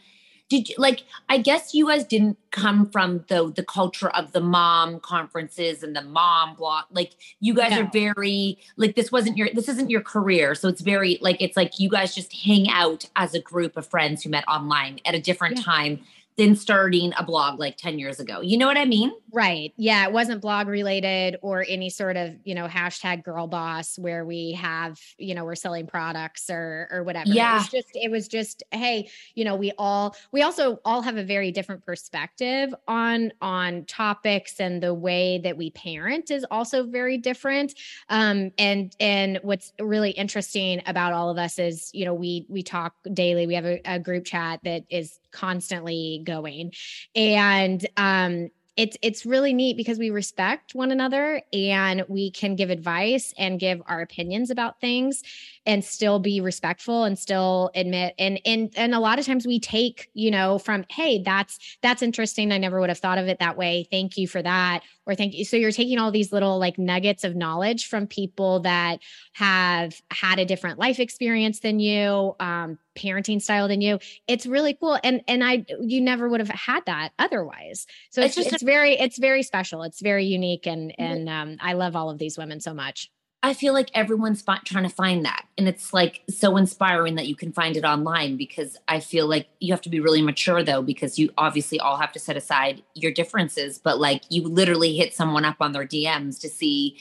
[0.48, 4.40] did you like I guess you guys didn't come from the the culture of the
[4.40, 6.84] mom conferences and the mom blog.
[6.90, 7.82] Like you guys No.
[7.82, 10.54] are very like this wasn't your this isn't your career.
[10.54, 13.86] So it's very like it's like you guys just hang out as a group of
[13.86, 15.62] friends who met online at a different Yeah.
[15.64, 16.00] time
[16.38, 18.40] than starting a blog like 10 years ago.
[18.40, 19.10] You know what I mean?
[19.32, 19.74] Right.
[19.76, 20.06] Yeah.
[20.06, 24.52] It wasn't blog related or any sort of, you know, hashtag girl boss where we
[24.52, 27.28] have, you know, we're selling products or or whatever.
[27.30, 27.56] Yeah.
[27.56, 31.16] It was just, it was just, hey, you know, we all we also all have
[31.16, 36.86] a very different perspective on on topics and the way that we parent is also
[36.86, 37.74] very different.
[38.08, 42.62] Um and and what's really interesting about all of us is, you know, we we
[42.62, 43.48] talk daily.
[43.48, 46.72] We have a, a group chat that is constantly going.
[47.14, 52.70] And um it's it's really neat because we respect one another and we can give
[52.70, 55.20] advice and give our opinions about things
[55.66, 59.58] and still be respectful and still admit and and and a lot of times we
[59.58, 62.52] take you know from hey that's that's interesting.
[62.52, 63.88] I never would have thought of it that way.
[63.90, 65.44] Thank you for that or thank you.
[65.44, 69.00] So you're taking all these little like nuggets of knowledge from people that
[69.32, 73.98] have had a different life experience than you um parenting style than you.
[74.28, 77.86] It's really cool and and i you never would have had that otherwise.
[78.10, 79.82] So It's it's, just a- it's very it's very special.
[79.82, 83.10] It's very unique and and um i love all of these women so much
[83.42, 85.46] I feel like everyone's fi- trying to find that.
[85.56, 89.48] And it's like so inspiring that you can find it online because I feel like
[89.60, 92.82] you have to be really mature though, because you obviously all have to set aside
[92.94, 96.98] your differences, but like you literally hit someone up on their DMs to see,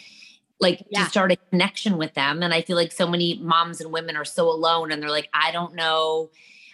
[0.59, 1.05] like, Yeah.
[1.05, 2.43] to start a connection with them.
[2.43, 5.29] And I feel like so many moms and women are so alone and they're like,
[5.33, 6.29] I don't know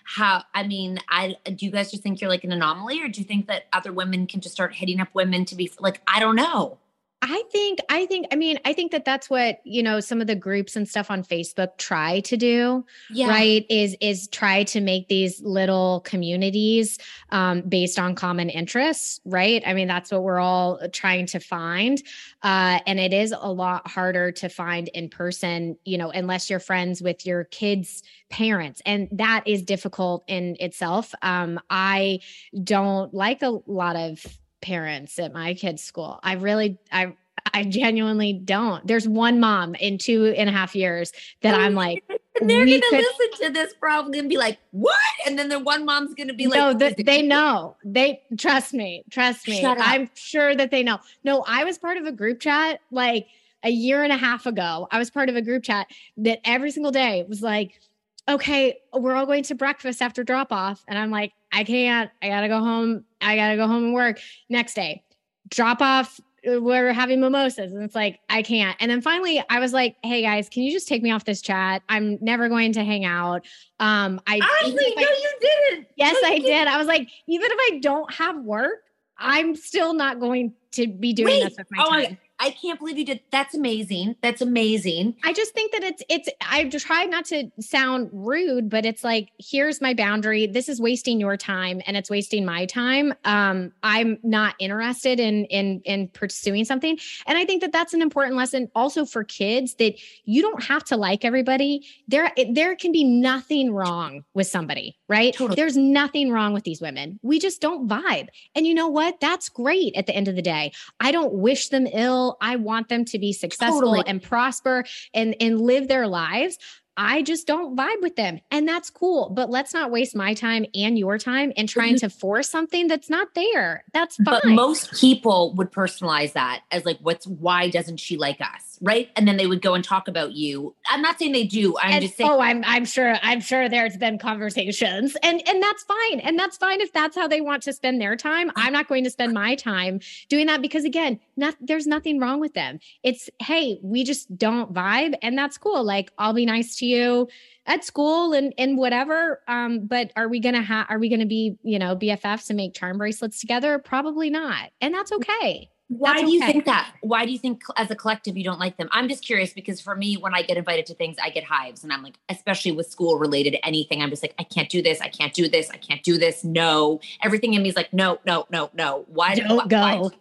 [0.06, 3.22] how i mean i do you guys just think you're like an anomaly or do
[3.22, 6.20] you think that other women can just start hitting up women to be like i
[6.20, 6.78] don't know
[7.26, 10.28] I think, I think, I mean, I think that that's what, you know, some of
[10.28, 13.66] the groups and stuff on Facebook try to do, yeah right?
[13.70, 19.64] Is, is try to make these little communities um, based on common interests, right?
[19.66, 22.04] I mean, that's what we're all trying to find.
[22.42, 26.60] Uh, and it is a lot harder to find in person, you know, unless you're
[26.60, 28.82] friends with your kids' parents.
[28.86, 31.16] And that is difficult in itself.
[31.22, 32.20] Um, I
[32.66, 34.26] don't like a lot of
[34.64, 36.20] parents at my kids' school.
[36.24, 37.16] I really, I,
[37.54, 38.86] I genuinely don't.
[38.88, 43.06] There's one mom in two and a half years that I'm like, they're gonna could-
[43.20, 44.96] listen to this probably and be like, "What?"
[45.28, 47.76] And then the one mom's gonna be like, no, "Is th- it they know.
[47.84, 49.04] They trust me.
[49.12, 49.64] Trust me.
[49.66, 51.00] I'm sure that they know.
[51.24, 53.28] No, I was part of a group chat like
[53.64, 54.88] a year and a half ago.
[54.92, 57.80] I was part of a group chat that every single day was like,
[58.28, 60.84] okay, we're all going to breakfast after drop off.
[60.88, 62.10] And I'm like, I can't.
[62.22, 63.06] I got to go home.
[63.22, 64.20] I got to go home and work.
[64.50, 65.04] Next day,
[65.50, 66.20] drop off.
[66.46, 67.72] We're having mimosas.
[67.72, 68.76] And it's like, I can't.
[68.82, 71.42] And then finally, I was like, hey guys, can you just take me off this
[71.42, 71.84] chat?
[71.88, 73.46] I'm never going to hang out.
[73.80, 75.88] Um, I Ashley, if I- no, you didn't.
[75.96, 76.68] Yes, No, I you did.
[76.68, 78.84] I was like, even if I don't have work,
[79.18, 82.18] I'm still not going to be doing Wait, this with my oh time.
[82.40, 83.22] I can't believe you did.
[83.32, 84.16] That's amazing.
[84.22, 85.16] That's amazing.
[85.24, 89.30] I just think that it's it's I try not to sound rude, but it's like
[89.40, 90.48] here's my boundary.
[90.48, 93.14] This is wasting your time and it's wasting my time.
[93.24, 96.98] Um I'm not interested in in in pursuing something.
[97.28, 99.94] And I think that that's an important lesson also for kids that
[100.26, 101.86] you don't have to like everybody.
[102.08, 105.34] There there can be nothing wrong with somebody, right?
[105.34, 105.56] Totally.
[105.56, 107.20] There's nothing wrong with these women.
[107.22, 108.30] We just don't vibe.
[108.56, 109.20] And you know what?
[109.20, 110.72] That's great at the end of the day.
[111.00, 112.38] I don't wish them ill.
[112.42, 114.04] I want them to be successful Totally.
[114.08, 116.58] and prosper and and live their lives.
[116.96, 118.40] I just don't vibe with them.
[118.52, 119.32] And that's cool.
[119.32, 123.10] But let's not waste my time and your time in trying to force something that's
[123.10, 123.84] not there.
[123.94, 124.26] That's fine.
[124.26, 129.10] But most people would personalize that as like, "What's why doesn't she like us?" Right?
[129.16, 130.76] And then they would go and talk about you.
[130.90, 131.78] I'm not saying they do.
[131.82, 132.30] I'm And- just saying.
[132.30, 136.58] oh, I'm I'm sure I'm sure there's been conversations, and and that's fine, and that's
[136.58, 138.52] fine if that's how they want to spend their time.
[138.58, 142.42] I'm not going to spend my time doing that because again, not there's nothing wrong
[142.42, 142.80] with them.
[143.04, 145.84] It's hey, we just don't vibe, and that's cool.
[145.84, 147.30] Like I'll be nice to you
[147.66, 149.42] at school and and whatever.
[149.48, 152.74] Um, but are we gonna have are we gonna be you know BFFs and make
[152.74, 153.80] charm bracelets together?
[153.80, 155.70] Probably not, and that's okay.
[155.90, 156.94] Why That's do you think that?
[157.02, 158.90] Why do you think as a collective you don't like them?
[158.92, 161.84] I'm just curious because for me, when I get invited to things, I get hives.
[161.84, 165.02] And I'm like, especially with school related anything, I'm just like, I can't do this.
[165.02, 165.70] I can't do this.
[165.70, 166.44] I can't do this.
[166.44, 167.00] No.
[167.24, 169.06] Everything in me is like, no, no, no, no.
[169.08, 170.12] Why Don't why- go.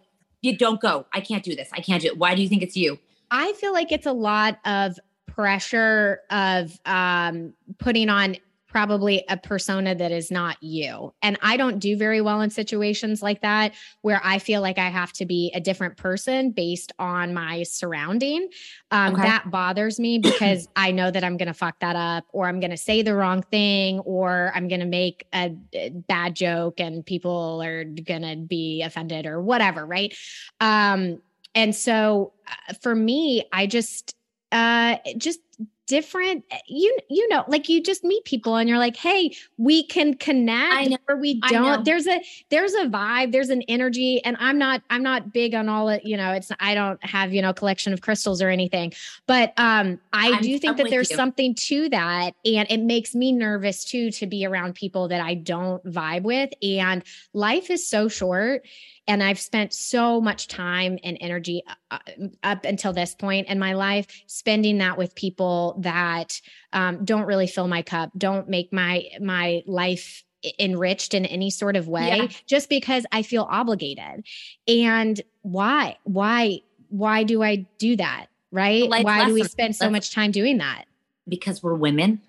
[0.41, 1.05] you don't go.
[1.13, 1.69] I can't do this.
[1.73, 2.17] I can't do it.
[2.17, 2.99] Why do you think it's you?
[3.31, 8.35] I feel like it's a lot of pressure of um, putting on
[8.73, 11.13] probably a persona that is not you.
[11.21, 14.89] And I don't do very well in situations like that where I feel like I
[14.89, 18.49] have to be a different person based on my surrounding.
[18.89, 19.21] Um, Okay.
[19.21, 22.59] That bothers me because I know that I'm going to fuck that up or I'm
[22.59, 26.79] going to say the wrong thing or I'm going to make a, a bad joke
[26.79, 29.85] and people are going to be offended or whatever.
[29.85, 30.17] Right.
[30.59, 31.21] Um,
[31.53, 34.15] and so uh, for me, I just,
[34.51, 35.41] uh, just
[35.85, 39.83] different eh, you you know like you just meet people and you're like hey we
[39.83, 40.97] can connect know.
[41.09, 45.03] or we don't there's a there's a vibe there's an energy and i'm not i'm
[45.03, 47.99] not big on all it you know it's i don't have you know collection of
[48.01, 48.93] crystals or anything
[49.27, 51.17] but um i I'm- do think I'm that there's you.
[51.17, 55.33] something to that and it makes me nervous too to be around people that i
[55.33, 57.03] don't vibe with and
[57.33, 58.65] life is so short
[59.07, 61.97] and I've spent so much time and energy uh,
[62.43, 66.39] up until this point in my life spending that with people that
[66.71, 70.23] um, don't really fill my cup, don't make my my life
[70.59, 72.27] enriched in any sort of way, Yeah.
[72.47, 74.25] just because I feel obligated.
[74.67, 75.97] And why?
[76.03, 76.59] Why?
[76.89, 78.27] Why do I do that?
[78.51, 78.89] Right?
[78.89, 80.85] Why do we spend so much time doing that?
[81.27, 82.21] Because we're women.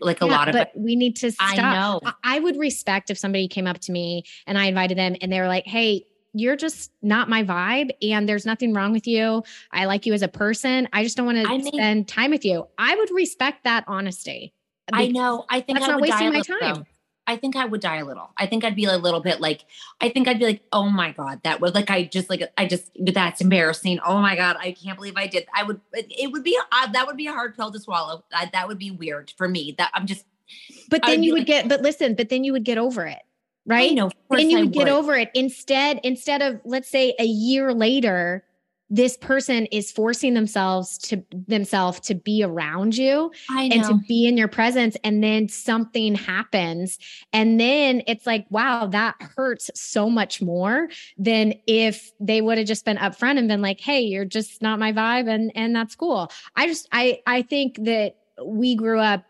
[0.00, 0.80] Like a Yeah, lot of but it.
[0.80, 1.58] we need to stop.
[1.58, 2.00] I know.
[2.24, 5.40] I would respect if somebody came up to me and I invited them and they
[5.40, 9.42] were like, "Hey, you're just not my vibe and there's nothing wrong with you.
[9.70, 10.88] I like you as a person.
[10.92, 14.54] I just don't want to spend time with you." I would respect that honesty.
[14.92, 15.44] I know.
[15.48, 16.58] I think that's I not would wasting my time.
[16.60, 16.84] though.
[17.24, 18.30] I think I would die a little.
[18.36, 19.64] I think I'd be a little bit like,
[20.00, 22.66] I think I'd be like, oh my God, that would like, I just like, I
[22.66, 24.00] just, that's embarrassing.
[24.04, 25.46] Oh my God, I can't believe I did.
[25.54, 28.24] I would, it, would be, uh, that would be a hard pill to swallow.
[28.34, 29.76] I, that would be weird for me.
[29.78, 30.24] That I'm just,
[30.90, 32.76] But I would then you would like- get but listen, but then you would get
[32.76, 33.22] over it.
[33.64, 33.96] Right?
[33.98, 35.30] Of then you I would get over it.
[35.34, 38.44] Instead instead of let's say a year later
[38.92, 43.32] this person is forcing themselves to themselves to be around you
[43.72, 46.98] and to be in your presence and then something happens
[47.32, 52.66] and then it's like wow that hurts so much more than if they would have
[52.66, 55.94] just been upfront and been like hey you're just not my vibe and and that's
[55.94, 56.30] cool.
[56.54, 59.24] I just i i think that we grew up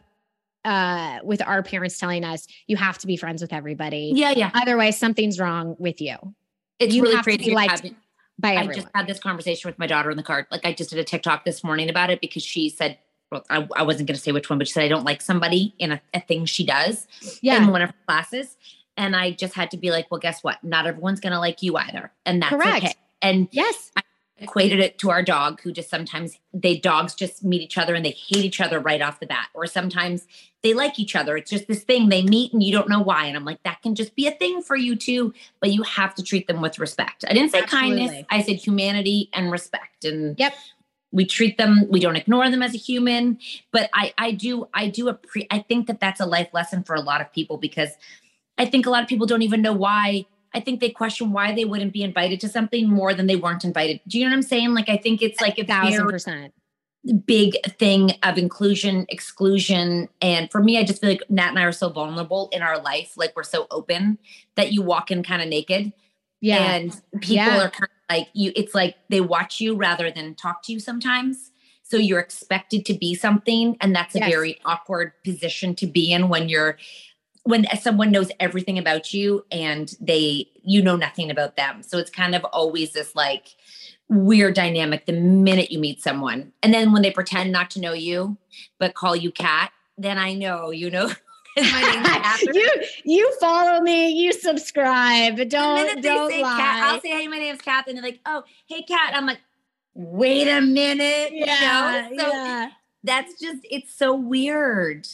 [0.64, 4.50] uh with our parents telling us you have to be friends with everybody Yeah, yeah.
[4.54, 6.16] otherwise something's wrong with you
[6.78, 7.50] It's you really have to crazy.
[7.50, 7.90] be liked
[8.38, 10.46] by I just had this conversation with my daughter in the car.
[10.50, 12.98] Like I just did a TikTok this morning about it because she said,
[13.30, 15.20] well, I, I wasn't going to say which one, but she said, I don't like
[15.20, 17.06] somebody in a, a thing she does
[17.42, 17.58] Yeah.
[17.58, 18.56] in one of her classes.
[18.96, 20.62] And I just had to be like, well, guess what?
[20.64, 22.10] Not everyone's going to like you either.
[22.26, 22.84] And that's Correct.
[22.84, 22.94] okay.
[23.20, 24.02] And yes I
[24.38, 28.04] equated it to our dog who just sometimes they dogs just meet each other and
[28.04, 29.48] they hate each other right off the bat.
[29.54, 30.26] Or sometimes
[30.62, 31.36] they like each other.
[31.36, 33.26] It's just this thing they meet and you don't know why.
[33.26, 36.14] And I'm like, that can just be a thing for you too, but you have
[36.16, 37.24] to treat them with respect.
[37.28, 38.24] I didn't say kindness.
[38.30, 40.04] I said humanity and respect.
[40.04, 40.54] And Yep.
[41.12, 43.38] we treat them, we don't ignore them as a human.
[43.70, 46.94] But I, I do, I do appre- I think that that's a life lesson for
[46.94, 47.90] a lot of people because
[48.58, 50.26] I think a lot of people don't even know why.
[50.54, 53.64] I think they question why they wouldn't be invited to something more than they weren't
[53.64, 54.00] invited.
[54.06, 54.74] Do you know what I'm saying?
[54.74, 56.52] Like I think it's like a thousand percent
[57.26, 60.08] big thing of inclusion, exclusion.
[60.20, 62.80] And for me, I just feel like Nat and I are so vulnerable in our
[62.80, 63.14] life.
[63.16, 64.18] Like we're so open
[64.54, 65.92] that you walk in kind of naked.
[66.40, 67.58] yeah And people Yeah.
[67.58, 70.78] are kind of like you, it's like they watch you rather than talk to you
[70.78, 71.50] sometimes.
[71.82, 73.76] So you're expected to be something.
[73.80, 74.30] And that's a Yes.
[74.30, 76.78] very awkward position to be in when you're
[77.44, 81.82] when someone knows everything about you and they you know nothing about them.
[81.82, 83.48] So it's kind of always this like
[84.08, 86.52] weird dynamic the minute you meet someone.
[86.62, 88.36] And then when they pretend not to know you
[88.78, 91.10] but call you cat, then I know you know
[91.56, 92.54] name's Catherine.
[92.54, 92.70] you
[93.04, 97.86] you follow me you subscribe don't don't lie Kat, I'll say, "Hey, my name's Kath,"
[97.88, 99.40] and they're like, "Oh, hey, Cat." I'm like,
[99.94, 102.22] "Wait a minute," yeah, you know?
[102.22, 102.70] So yeah.
[103.04, 105.06] that's just it's so weird.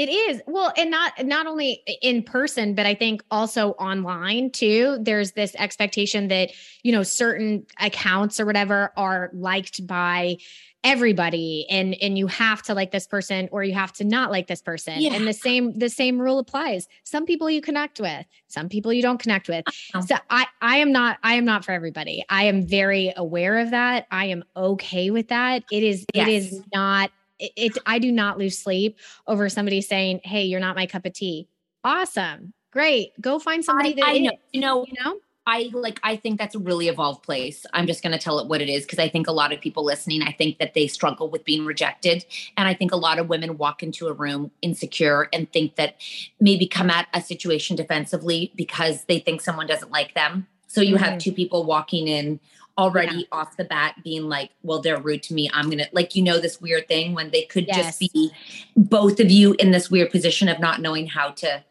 [0.00, 0.40] It is.
[0.46, 4.96] Well, and not not only in person, but I think also online too.
[4.98, 10.38] There's this expectation that, you know, certain accounts or whatever are liked by
[10.82, 14.46] everybody and and you have to like this person or you have to not like
[14.46, 14.94] this person.
[15.02, 15.12] Yeah.
[15.12, 16.88] And the same the same rule applies.
[17.04, 19.66] Some people you connect with, some people you don't connect with.
[19.94, 20.00] know.
[20.00, 22.24] So I I am not I am not for everybody.
[22.30, 24.06] I am very aware of that.
[24.10, 25.62] I am okay with that.
[25.70, 27.10] It is it is not
[27.40, 31.06] it, it I do not lose sleep over somebody saying, "Hey, you're not my cup
[31.06, 31.48] of tea."
[31.82, 32.52] Awesome.
[32.72, 33.12] Great.
[33.20, 34.30] Go find somebody that I know.
[34.52, 35.18] You know, you know?
[35.46, 37.64] I like I think that's a really evolved place.
[37.72, 39.60] I'm just going to tell it what it is because I think a lot of
[39.60, 42.24] people listening, I think that they struggle with being rejected
[42.56, 45.96] and I think a lot of women walk into a room insecure and think that
[46.38, 50.46] maybe come at a situation defensively because they think someone doesn't like them.
[50.68, 51.20] So you have Mhm.
[51.20, 52.38] two people walking in
[52.80, 53.24] already Yeah.
[53.32, 55.50] off the bat being like, well, they're rude to me.
[55.52, 57.98] I'm going to, like, you know, this weird thing when they could Yes.
[57.98, 58.30] just be
[58.76, 61.62] both of you in this weird position of not knowing how to,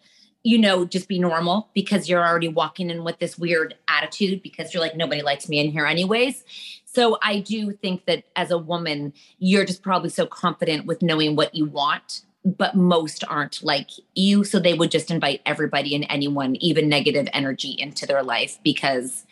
[0.43, 4.73] you know, just be normal because you're already walking in with this weird attitude because
[4.73, 6.43] you're like, nobody likes me in here, anyways.
[6.85, 11.35] So I do think that as a woman, you're just probably so confident with knowing
[11.35, 12.21] what you want.
[12.45, 14.45] But most aren't like you.
[14.45, 19.25] So they would just invite everybody and anyone, even negative energy, into their life because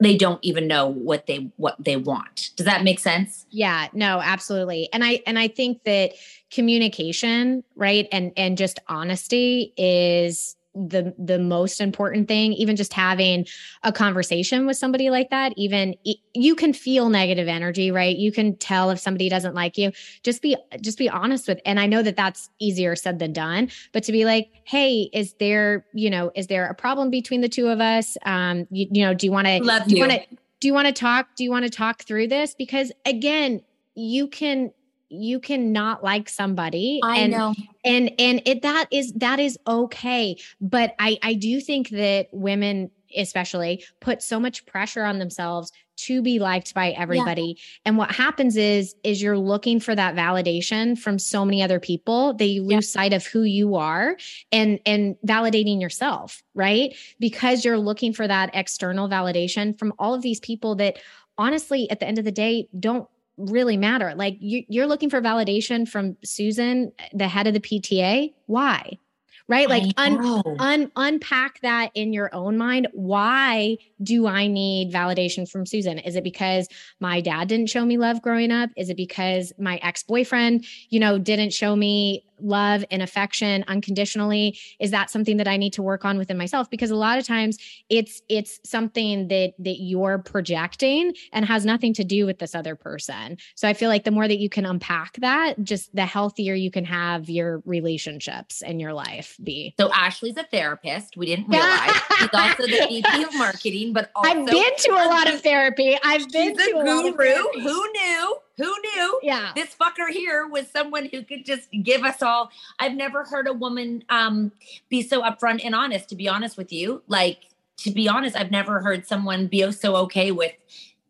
[0.00, 2.50] they don't even know what they what they want.
[2.56, 3.46] Does that make sense?
[3.50, 4.88] Yeah, no, absolutely.
[4.92, 6.12] And I and I think that
[6.50, 8.08] communication, right?
[8.10, 13.46] And and just honesty is the the most important thing even just having
[13.84, 15.94] a conversation with somebody like that even
[16.34, 18.16] you can feel negative energy right?
[18.16, 19.92] You can tell if somebody doesn't like you.
[20.22, 23.70] Just be just be honest with and i know that that's easier said than done
[23.92, 27.48] but to be like hey is there you know is there a problem between the
[27.48, 28.16] two of us?
[28.24, 30.08] Um you, you know do you want to Love do you you.
[30.08, 32.54] want to do you want to talk do you want to talk through this?
[32.54, 33.62] Because again
[33.94, 34.72] you can
[35.14, 37.54] you can not like somebody I and know.
[37.84, 40.36] and and it that is that is okay.
[40.60, 46.20] But i i do think that women especially put so much pressure on themselves to
[46.22, 47.56] be liked by everybody.
[47.84, 52.34] And what happens is is you're looking for that validation from so many other people
[52.34, 54.16] that you lose sight of who you are
[54.50, 56.94] and and validating yourself right?
[57.18, 60.98] Because you're looking for that external validation from all of these people that
[61.36, 64.14] honestly at the end of the day don't really matter.
[64.14, 68.98] Like you, you're looking for validation from susan the head of the pta why?
[69.46, 69.68] Right?
[69.68, 72.88] Like un, un, unpack that in your own mind.
[72.92, 75.98] Why do i need validation from susan?
[75.98, 76.66] Is it because
[76.98, 78.70] my dad didn't show me love growing up?
[78.74, 84.90] Is it because my ex-boyfriend you know didn't show me love and affection unconditionally is
[84.90, 87.58] that something that i need to work on within myself because a lot of times
[87.88, 92.76] it's it's something that that you're projecting and has nothing to do with this other
[92.76, 96.54] person so i feel like the more that you can unpack that just the healthier
[96.54, 101.16] you can have your relationships in your life be So Ashley's a therapist.
[101.16, 105.06] We didn't realize she's also the VP of marketing, but also i've been to a
[105.08, 107.34] lot of therapy i've been she's to a a lot of guru.
[107.62, 108.36] Who knew?
[108.56, 109.20] Who knew?
[109.22, 112.50] yeah This fucker here was someone who could just give us all.
[112.78, 114.52] I've never heard a woman um,
[114.88, 116.08] be so upfront and honest.
[116.10, 117.48] To be honest with you, like
[117.78, 120.52] to be honest, I've never heard someone be so okay with.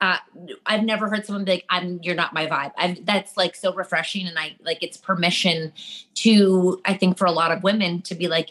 [0.01, 0.19] Uh,
[0.67, 3.75] I've never heard someone be like, "I'm you're not my vibe." I've, that's like so
[3.75, 5.73] refreshing, and I like it's permission
[6.17, 6.81] to.
[6.85, 8.51] I think for a lot of women to be like,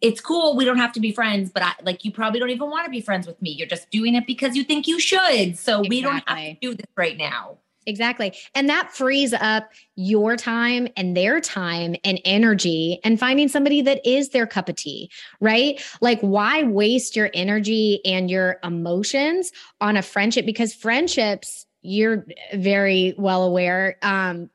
[0.00, 0.56] it's cool.
[0.56, 2.90] We don't have to be friends, but I like you probably don't even want to
[2.90, 3.50] be friends with me.
[3.50, 5.56] You're just doing it because you think you should.
[5.56, 7.58] So we don't have to do this right now.
[7.86, 8.32] Exactly.
[8.54, 14.00] And that frees up your time and their time and energy and finding somebody that
[14.06, 15.10] is their cup of tea,
[15.40, 15.82] right?
[16.00, 20.46] Like, why waste your energy and your emotions on a friendship?
[20.46, 22.24] Because friendships, you're
[22.54, 24.48] very well aware, um,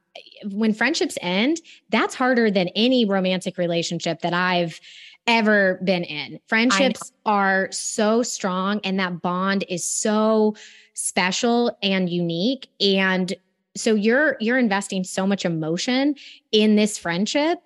[0.52, 1.60] when friendships end,
[1.90, 4.80] that's harder than any romantic relationship that I've
[5.26, 6.40] ever been in.
[6.48, 10.56] Friendships are so strong and that bond is so
[10.98, 12.70] special and unique.
[12.82, 13.32] And
[13.76, 16.16] so you're you're investing so much emotion
[16.52, 17.60] in this friendship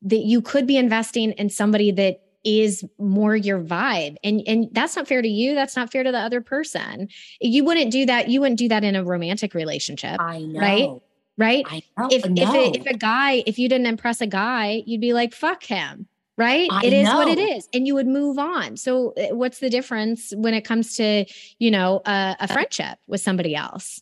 [0.00, 4.16] that you could be investing in somebody that is more your vibe.
[4.24, 5.54] And and that's not fair to you.
[5.54, 7.10] That's not fair to the other person.
[7.38, 8.30] You wouldn't do that.
[8.30, 10.60] You wouldn't do that in a romantic relationship I know.
[10.60, 10.88] right?
[11.36, 11.66] Right?
[11.68, 12.08] I know.
[12.10, 15.34] if if, a, if a guy if you didn't impress a guy you'd be like
[15.34, 16.06] fuck him
[16.40, 19.60] right I it is what it is, and you would move on so uh, what's
[19.60, 21.26] the difference when it comes to
[21.58, 24.00] you know a, a friendship with somebody else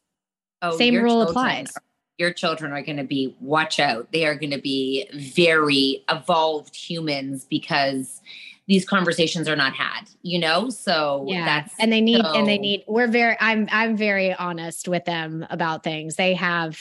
[0.63, 1.73] Oh, Same rule children applies.
[2.19, 4.11] Your children are going to be, watch out.
[4.13, 8.21] They are going to be very evolved humans because
[8.67, 10.69] these conversations are not had, you know?
[10.69, 14.89] So yeah that's, and they need and they need we're very i'm i'm very honest
[14.89, 16.79] with them about things they have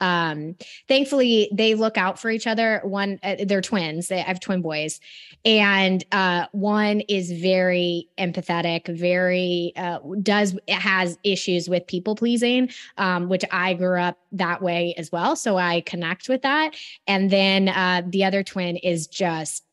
[0.00, 0.54] um
[0.86, 2.80] thankfully they look out for each other.
[2.84, 4.08] One uh, they're twins.
[4.08, 5.00] They, i have twin boys.
[5.44, 13.28] And uh one is very empathetic very uh does has issues with people pleasing um
[13.28, 15.36] which i grew up that way as well.
[15.36, 16.74] So i connect with that.
[17.06, 19.64] And then uh the other twin is just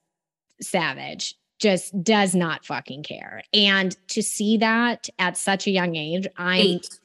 [0.62, 3.42] savage just does not fucking care.
[3.54, 7.00] And to see that at such a young age i'm Eight.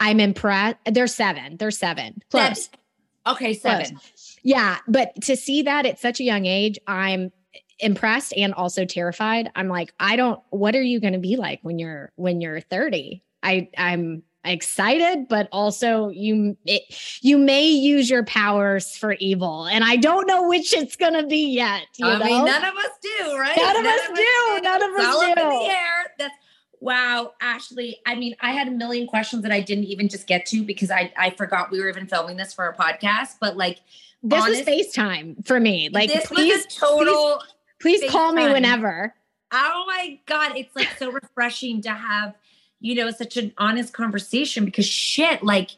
[0.00, 2.78] I'm impressed they're seven they're seven close Seven.
[3.26, 3.98] Okay, seven.
[4.42, 7.30] yeah, but to see that at such a young age, I'm
[7.78, 9.50] impressed and also terrified.
[9.54, 12.60] I'm like, I don't what are you going to be like when you're when you're
[12.60, 13.22] 30?
[13.42, 16.82] I I'm excited, but also you it,
[17.20, 21.26] you may use your powers for evil, and I don't know which it's going to
[21.26, 21.82] be yet.
[21.98, 22.24] You I know?
[22.24, 23.56] mean, none of us do, right?
[23.58, 24.60] None of us do.
[24.62, 25.50] None of us all up in do.
[25.50, 26.14] the air.
[26.18, 26.34] That's
[26.80, 27.98] Wow, Ashley.
[28.06, 30.90] I mean, I had a million questions that I didn't even just get to because
[30.90, 33.36] I I forgot we were even filming this for a podcast.
[33.40, 33.80] But like,
[34.22, 35.88] this honest, was FaceTime for me.
[35.88, 37.42] Like, this please, total.
[37.80, 39.14] Please, please call me whenever.
[39.52, 42.34] Oh my god, it's like so refreshing to have,
[42.80, 45.70] you know, such an honest conversation because shit, like,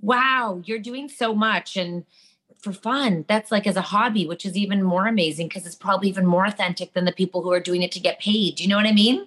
[0.00, 2.04] wow, you're doing so much and
[2.60, 3.24] for fun.
[3.28, 6.46] That's like as a hobby, which is even more amazing because it's probably even more
[6.46, 8.56] authentic than the people who are doing it to get paid.
[8.56, 9.26] Do you know what I mean?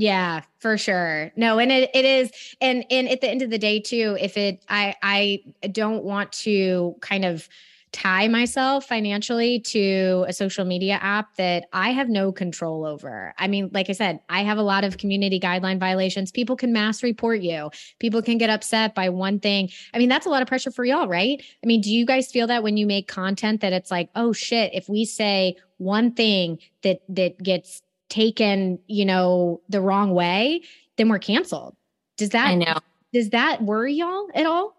[0.00, 1.32] Yeah, for sure.
[1.34, 2.30] No, and it, it is
[2.60, 5.40] and and at the end of the day too, if it I I
[5.72, 7.48] don't want to kind of
[7.90, 13.34] tie myself financially to a social media app that I have no control over.
[13.38, 16.30] I mean, like I said, I have a lot of community guideline violations.
[16.30, 17.70] People can mass report you.
[17.98, 19.68] People can get upset by one thing.
[19.94, 21.42] I mean, that's a lot of pressure for y'all, right?
[21.64, 24.32] I mean, do you guys feel that when you make content that it's like, "Oh
[24.32, 30.62] shit, if we say one thing that that gets taken, you know, the wrong way,
[30.96, 31.76] then we're canceled.
[32.16, 32.78] Does that I know.
[33.12, 34.76] Does that worry y'all at all?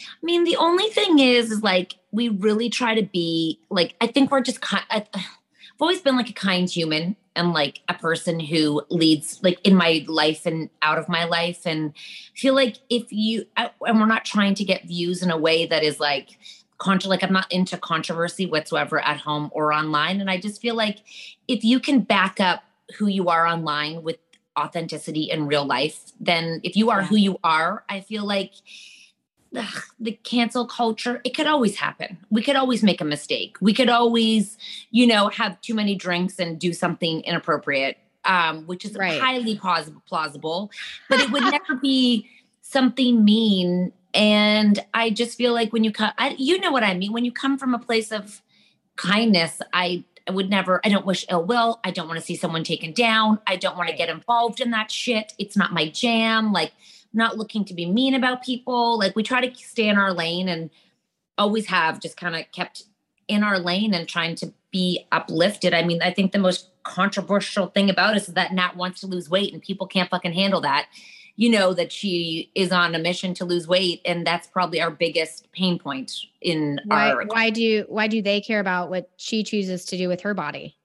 [0.00, 4.06] I mean, the only thing is, is like we really try to be like I
[4.06, 4.84] think we're just kind.
[4.90, 5.06] I've
[5.80, 10.04] always been like a kind human and like a person who leads like in my
[10.06, 11.92] life and out of my life, and
[12.34, 15.82] feel like if you and we're not trying to get views in a way that
[15.82, 16.38] is like
[16.82, 20.20] contra like I'm not into controversy whatsoever at home or online.
[20.20, 20.98] And I just feel like
[21.46, 22.64] if you can back up
[22.98, 24.18] who you are online with
[24.58, 27.06] authenticity in real life, then if you are yeah.
[27.06, 28.52] who you are, I feel like
[29.56, 32.18] ugh, the cancel culture, it could always happen.
[32.30, 33.56] We could always make a mistake.
[33.60, 34.58] We could always,
[34.90, 39.20] you know, have too many drinks and do something inappropriate, um, which is right.
[39.20, 40.72] highly plausible, plausible,
[41.08, 42.28] but it would never be
[42.60, 46.94] something mean and I just feel like when you come, I, you know what I
[46.94, 47.12] mean?
[47.12, 48.42] When you come from a place of
[48.96, 51.80] kindness, I, I would never, I don't wish ill will.
[51.82, 53.38] I don't want to see someone taken down.
[53.46, 55.32] I don't want to get involved in that shit.
[55.38, 56.52] It's not my jam.
[56.52, 56.72] Like,
[57.14, 58.98] not looking to be mean about people.
[58.98, 60.70] Like, we try to stay in our lane and
[61.36, 62.84] always have just kind of kept
[63.28, 65.74] in our lane and trying to be uplifted.
[65.74, 69.06] I mean, I think the most controversial thing about us is that Nat wants to
[69.06, 70.86] lose weight and people can't fucking handle that
[71.36, 74.90] you know that she is on a mission to lose weight and that's probably our
[74.90, 79.42] biggest pain point in why, our why do why do they care about what she
[79.42, 80.76] chooses to do with her body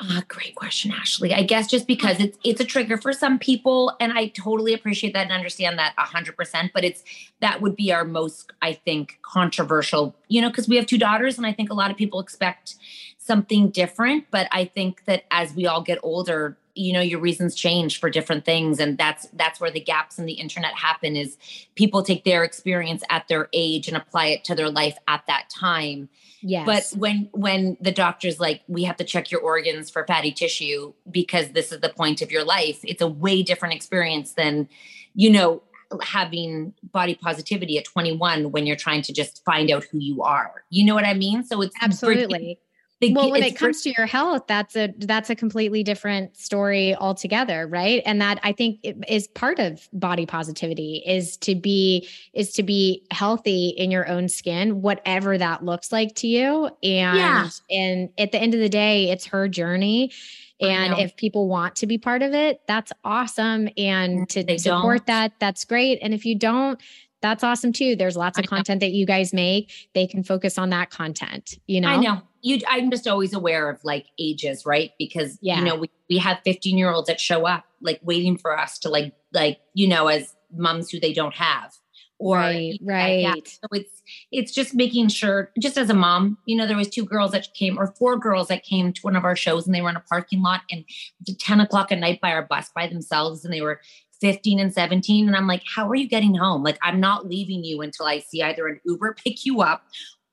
[0.00, 1.32] uh, great question, Ashley.
[1.32, 5.14] I guess just because it's it's a trigger for some people, and I totally appreciate
[5.14, 6.72] that and understand that hundred percent.
[6.74, 7.04] But it's
[7.40, 10.16] that would be our most, I think, controversial.
[10.26, 12.74] You know, because we have two daughters, and I think a lot of people expect
[13.18, 14.24] something different.
[14.32, 18.10] But I think that as we all get older, you know your reasons change for
[18.10, 18.80] different things.
[18.80, 21.36] And that's that's where the gaps in the internet happen is
[21.74, 25.48] people take their experience at their age and apply it to their life at that
[25.50, 26.08] time.
[26.46, 26.66] Yes.
[26.66, 30.92] but when when the doctor's like we have to check your organs for fatty tissue
[31.10, 34.68] because this is the point of your life it's a way different experience than
[35.14, 35.62] you know
[36.02, 40.64] having body positivity at 21 when you're trying to just find out who you are.
[40.70, 41.44] You know what i mean?
[41.44, 42.58] So it's absolutely
[43.00, 46.94] They, well when it comes to your health that's a that's a completely different story
[46.94, 48.02] altogether right?
[48.06, 53.04] And that i think is part of body positivity is to be is to be
[53.10, 56.66] healthy in your own skin whatever that looks like to you.
[56.82, 57.48] And Yeah.
[57.70, 60.12] and at the end of the day it's her journey.
[60.60, 63.68] And if people want to be part of it that's awesome.
[63.76, 65.06] And to they support don't.
[65.08, 65.98] that that's great.
[66.00, 66.80] And if you don't
[67.20, 67.96] that's awesome too.
[67.96, 69.72] There's lots of content that you guys make.
[69.94, 71.88] They can focus on that content you know?
[71.88, 72.22] I know.
[72.44, 74.92] You I'm just always aware of like ages, right?
[74.98, 75.58] Because Yeah.
[75.58, 78.78] you know, we, we have 15 year olds that show up like waiting for us
[78.80, 81.72] to like like, you know, as moms who they don't have.
[82.18, 83.48] Or Right, yeah, right.
[83.48, 87.04] So it's it's just making sure, just as a mom, you know, there was two
[87.04, 89.80] girls that came or four girls that came to one of our shows and they
[89.80, 90.84] were in a parking lot and
[91.26, 93.80] to 10 o'clock at night by our bus by themselves and they were
[94.20, 95.26] 15 and 17.
[95.26, 96.62] And I'm like, how are you getting home?
[96.62, 99.84] Like, I'm not leaving you until I see either an Uber pick you up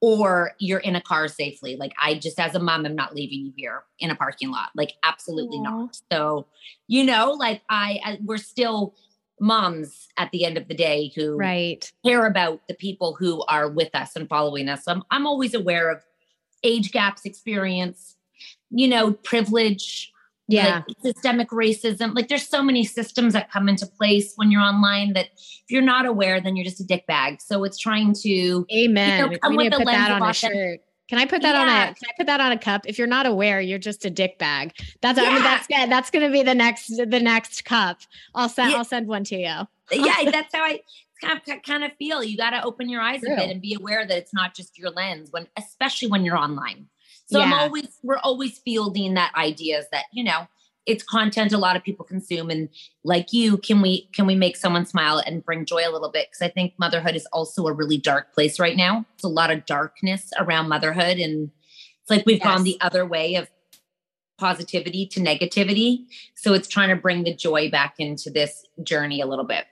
[0.02, 1.76] or you're in a car safely.
[1.76, 4.70] Like, I just, as a mom, I'm not leaving you here in a parking lot.
[4.76, 5.97] Like, absolutely not.
[6.12, 6.47] So,
[6.88, 8.95] you know, like, I, I we're still
[9.39, 13.70] moms at the end of the day who right care about the people who are
[13.70, 14.84] with us and following us.
[14.88, 16.04] I'm, I'm always aware of
[16.64, 18.18] age gaps, experience,
[18.70, 20.11] you know, privilege,
[20.52, 20.84] Yeah.
[20.88, 22.16] like systemic racism.
[22.16, 25.82] Like there's so many systems that come into place when you're online that if you're
[25.82, 27.41] not aware, then you're just a dick bag.
[27.41, 29.26] So it's trying to Amen.
[29.26, 30.80] You know, come we with need to put that on a shirt.
[31.10, 32.84] Can I put that on a can I put that on a cup?
[32.86, 34.74] If you're not aware, you're just a dick bag.
[35.02, 37.99] That's I mean that's yeah, that's gonna be the next the next cup.
[38.34, 38.78] I'll send Yeah.
[38.78, 39.68] I'll send one to you.
[39.91, 40.80] yeah, that's how I
[41.22, 42.24] kind of, kind of feel.
[42.24, 43.34] You got to open your eyes True.
[43.34, 46.38] a bit and be aware that it's not just your lens when, especially when you're
[46.38, 46.88] online.
[47.32, 50.48] So I'm always, we're always fielding that ideas that, you know,
[50.86, 52.50] it's content a lot of people consume.
[52.50, 52.68] And
[53.04, 56.28] like you, can we, can we make someone smile and bring joy a little bit?
[56.32, 59.06] Cause I think motherhood is also a really dark place right now.
[59.14, 61.18] It's a lot of darkness around motherhood.
[61.20, 61.52] And
[62.02, 63.50] it's like we've gone the other way of
[64.38, 66.06] positivity to negativity.
[66.36, 69.66] So it's trying to bring the joy back into this journey a little bit.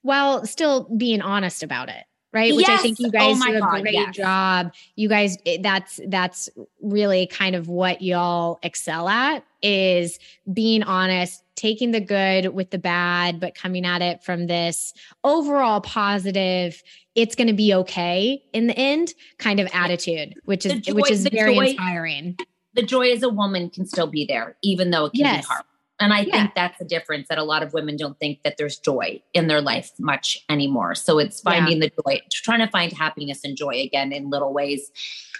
[0.00, 2.04] While still being honest about it.
[2.32, 2.54] Right.
[2.56, 4.16] Which I think you Oh guys my do a God, great yes.
[4.16, 4.72] job.
[4.96, 6.48] You guys that's that's
[6.80, 10.18] really kind of what y'all excel at is
[10.50, 15.82] being honest, taking the good with the bad, but coming at it from this overall
[15.82, 16.82] positive,
[17.14, 21.10] it's going to be okay in the end kind of attitude, which is joy- which
[21.10, 22.36] is very joy- inspiring.
[22.74, 25.44] the joy as a woman can still be there, even though it can Yes.
[25.44, 25.64] be hard.
[26.02, 26.32] And I Yeah.
[26.32, 29.46] think that's the difference that a lot of women don't think that there's joy in
[29.46, 30.94] their life much anymore.
[30.94, 31.52] So it's Yeah.
[31.52, 34.90] finding the joy, trying to find happiness and joy again in little ways,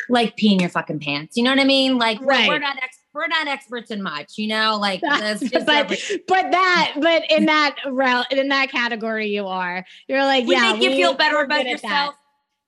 [0.08, 1.36] like peeing your fucking pants.
[1.36, 1.98] You know what I mean?
[1.98, 2.48] Like we're- Right.
[2.48, 4.78] we're, not ex- we're not experts in much, you know.
[4.80, 5.88] Like that's just but
[6.28, 10.72] but that but in that rel in that category you are you're like we yeah
[10.72, 11.88] make you we- feel better about good at that.
[11.88, 12.14] yourself.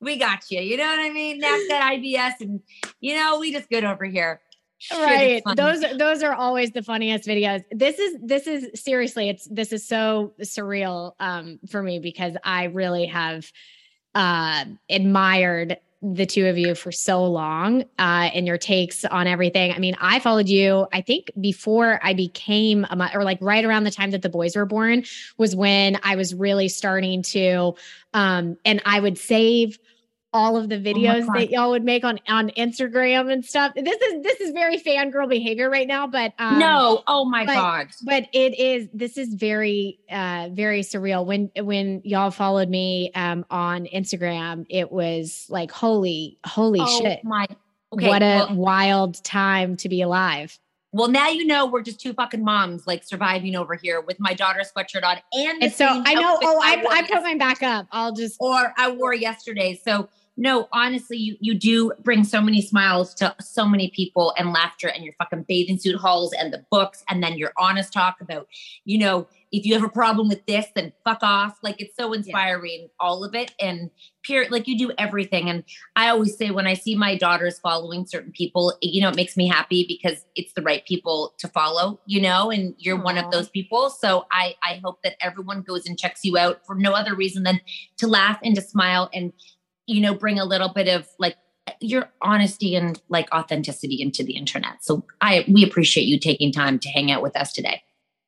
[0.00, 0.60] We got you.
[0.60, 1.38] You know what I mean?
[1.38, 2.60] That's that IBS, and
[3.00, 4.40] you know we just good over here.
[4.92, 5.42] Right.
[5.56, 7.64] those those are always the funniest videos.
[7.70, 12.64] This is this is seriously it's this is so surreal um for me because i
[12.64, 13.50] really have
[14.14, 19.72] uh admired the two of you for so long uh and your takes on everything.
[19.72, 23.84] I mean i followed you i think before i became a or like right around
[23.84, 25.04] the time that the boys were born
[25.38, 27.74] was when i was really starting to
[28.12, 29.78] um and i would save
[30.34, 31.36] all of the videos God.
[31.36, 33.72] that y'all would make on on Instagram and stuff.
[33.74, 37.54] This is this is very fangirl behavior right now, but um, no, oh my but-
[37.54, 37.86] god.
[38.04, 43.46] but it is this is very uh very surreal when when y'all followed me um
[43.50, 47.46] on Instagram it was like holy holy oh shit my.
[47.92, 50.58] Okay, what a well- wild time to be alive
[50.92, 54.34] Well, now you know we're just two fucking moms like surviving over here with my
[54.34, 57.38] daughter's sweatshirt on and the and so I know oh I wore I put mine
[57.38, 59.80] back up I'll just or I wore yesterday.
[59.84, 64.52] So no, honestly, you you do bring so many smiles to so many people and
[64.52, 68.20] laughter and your fucking bathing suit hauls and the books and then your honest talk
[68.20, 68.48] about,
[68.84, 71.58] you know, if you have a problem with this, then fuck off.
[71.62, 73.54] Like it's so inspiring, all of it.
[73.60, 73.90] And
[74.22, 75.48] pure like you do everything.
[75.48, 75.62] And
[75.94, 79.36] I always say when I see my daughters following certain people, you know, it makes
[79.36, 83.30] me happy because it's the right people to follow, you know, and you're one of
[83.30, 83.90] those people.
[83.90, 87.44] So I I hope that everyone goes and checks you out for no other reason
[87.44, 87.60] than
[87.98, 89.32] to laugh and to smile and
[89.86, 91.36] you know bring a little bit of like
[91.80, 96.78] your honesty and like authenticity into the internet so i we appreciate you taking time
[96.78, 97.82] to hang out with us today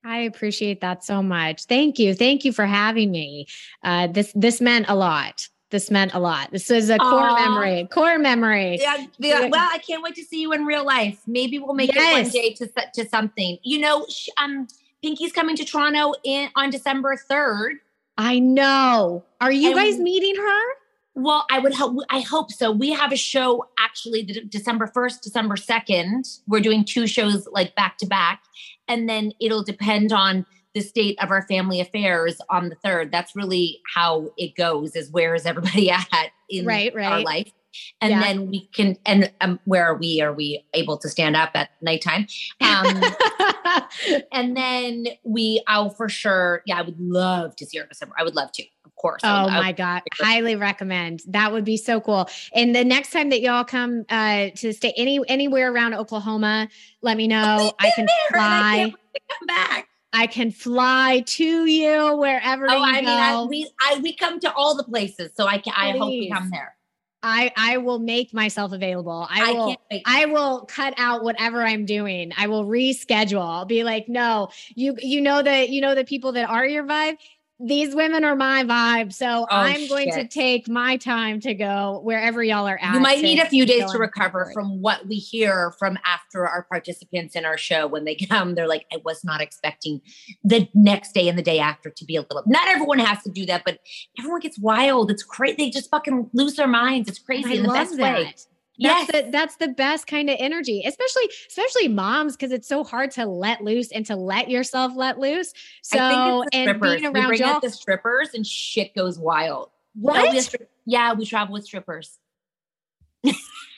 [0.09, 1.65] I appreciate that so much.
[1.65, 2.15] Thank you.
[2.15, 3.49] Thank you for having me.
[3.83, 5.49] Uh, this this meant a lot.
[5.73, 6.53] This meant a lot.
[6.53, 7.35] This is a core Aw.
[7.35, 7.89] memory.
[7.91, 8.79] Core memory.
[8.81, 11.91] yeah, yeah, well i can't wait to see you in real life maybe we'll make
[11.93, 14.07] it one day to to something you know
[14.39, 14.69] um
[15.03, 17.73] pinky's coming to toronto in on december 3rd
[18.19, 19.25] I know.
[19.41, 20.63] Are you And guys meeting her?
[21.19, 21.97] Well, I would hope.
[22.11, 22.71] I hope so.
[22.71, 26.27] We have a show actually the December first, December second.
[26.47, 28.43] We're doing two shows like back to back,
[28.87, 30.45] and then it'll depend on
[30.75, 33.11] the state of our family affairs on the third.
[33.11, 34.95] That's really how it goes.
[34.95, 36.07] Is where is everybody at
[36.51, 37.25] in Right, our right.
[37.25, 37.53] life?
[38.01, 38.21] And Yeah.
[38.21, 38.97] then we can.
[39.07, 40.21] And um, where are we?
[40.21, 42.27] Are we able to stand up at nighttime?
[42.61, 43.03] Um,
[44.33, 45.63] and then we.
[45.67, 46.63] I'll for sure.
[46.67, 48.15] Yeah, I would love to see her in December.
[48.19, 48.63] I would love to.
[48.85, 49.23] Of course.
[49.25, 50.03] I Oh would- my God.
[50.15, 51.23] Highly recommend.
[51.29, 52.29] That would be so cool.
[52.55, 56.69] And the next time that y'all come uh to stay any anywhere around Oklahoma,
[57.03, 57.73] let me know.
[57.79, 58.95] I can I fly.
[59.15, 59.89] to come back.
[60.13, 64.41] I can fly to you wherever Oh, you I mean, I, we I we come
[64.41, 65.75] to all the places, so I can.
[65.77, 66.76] I hope we come there.
[67.27, 69.27] I I will make myself available.
[69.29, 69.77] I I will.
[70.07, 72.33] I will cut out whatever I'm doing.
[72.37, 73.43] I will reschedule.
[73.43, 76.85] I'll be like, no, you you know that you know the people that are your
[76.85, 77.17] vibe.
[77.59, 79.15] These women are my vibe.
[79.15, 82.95] So oh, I'm going to Oh, take my time to go wherever y'all are at.
[82.95, 84.53] You might need a few days to recover support.
[84.53, 87.87] from what we hear from after our participants in our show.
[87.87, 90.03] When they come, they're like, "I was not expecting
[90.45, 93.31] the next day and the day after to be a little." Not everyone has to
[93.31, 93.79] do that, but
[94.19, 95.11] everyone gets wild.
[95.11, 95.57] It's crazy.
[95.57, 97.09] They just fucking lose their minds.
[97.09, 98.03] It's crazy I in the best that.
[98.19, 98.35] way.
[98.79, 99.25] That's Yes.
[99.25, 103.25] the that's the best kind of energy, especially especially moms, because it's so hard to
[103.25, 105.53] let loose and to let yourself let loose.
[105.83, 107.49] So I think it's the and being we around y'all.
[107.49, 109.71] out the strippers and shit goes wild.
[109.95, 110.33] What?
[110.33, 112.19] We yeah, we travel with strippers.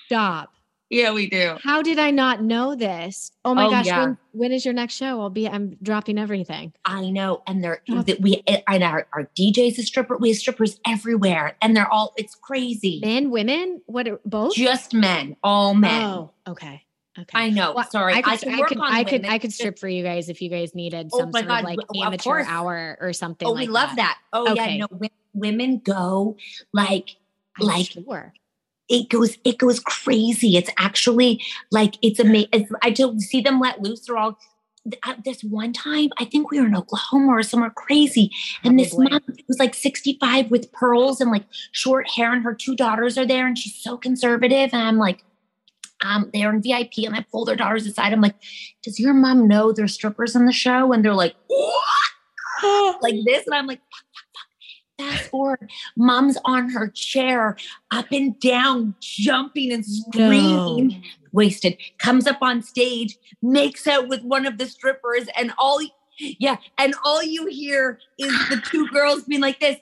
[0.06, 0.52] Stop.
[0.90, 1.56] Yeah, we do.
[1.62, 3.30] How did I not know this?
[3.44, 4.00] Oh my Oh, gosh, yeah.
[4.00, 5.20] when when is your next show?
[5.20, 6.72] I'll be I'm dropping everything.
[6.84, 8.00] I know, and they're Oh.
[8.02, 10.16] that we eh, and our, our DJs is stripper.
[10.16, 13.00] We have strippers everywhere, and they're all it's crazy.
[13.04, 14.54] Men, women, what are both?
[14.54, 16.02] Just men, all men.
[16.04, 16.84] Oh, okay.
[17.18, 17.36] Okay.
[17.38, 17.72] I know.
[17.74, 19.26] Well, Sorry, I could, I can I could, I could.
[19.26, 21.58] I could strip for you guys if you guys needed Oh some my sort God,
[21.58, 22.46] of like w- of amateur course.
[22.48, 23.46] hour or something.
[23.48, 24.18] Oh, like we love that.
[24.32, 24.76] Oh Okay.
[24.76, 26.36] yeah, no, wo- women go
[26.72, 27.16] like
[27.60, 28.32] I'm like sure.
[28.88, 30.56] It goes it goes crazy.
[30.56, 32.68] It's actually like it's amazing.
[32.82, 34.06] I don't see them let loose.
[34.06, 34.38] They're all.
[35.06, 38.30] uh, This one time, I think we were in Oklahoma or somewhere crazy,
[38.64, 42.74] and this mom was like 65 with pearls and like short hair, and her two
[42.76, 44.70] daughters are there, and she's so conservative.
[44.72, 45.22] And I'm like,
[46.04, 48.12] um, they're in VIP, and I pull their daughters aside.
[48.12, 48.36] I'm like,
[48.82, 50.92] does your mom know there's strippers on the show?
[50.92, 51.82] And they're like, what?
[53.02, 53.80] like this, and I'm like.
[54.98, 57.56] Fast forward, mom's on her chair,
[57.92, 61.04] up and down, jumping and screaming.
[61.32, 61.76] Wasted.
[61.98, 65.80] Comes up on stage, makes out with one of the strippers, and all
[66.18, 69.76] yeah, and all you hear is the two girls being like this,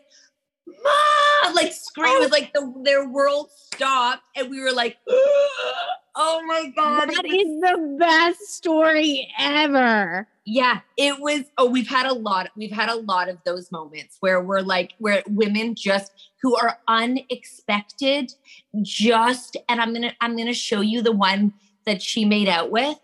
[0.66, 2.16] Mom, like scream.
[2.16, 7.24] It was like the their world stopped, and we were like, oh my god, That
[7.24, 10.28] is the best story ever.
[10.46, 11.42] Yeah, it was.
[11.58, 12.48] Oh, we've had a lot.
[12.56, 16.78] We've had a lot of those moments where we're like, where women just who are
[16.88, 18.32] unexpected,
[18.80, 19.56] just.
[19.68, 21.52] And I'm gonna, I'm gonna show you the one
[21.84, 22.96] that she made out with.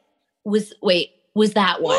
[0.44, 1.96] Was wait, was that one?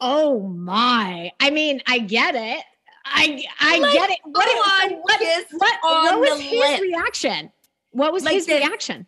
[0.00, 1.30] Oh my.
[1.40, 2.64] I mean, I get it.
[3.06, 4.18] I I Like, get it.
[4.24, 6.80] What, on what, kiss what, on what was the his lip.
[6.80, 7.52] reaction?
[7.92, 8.60] What was Like his this.
[8.60, 9.06] reaction?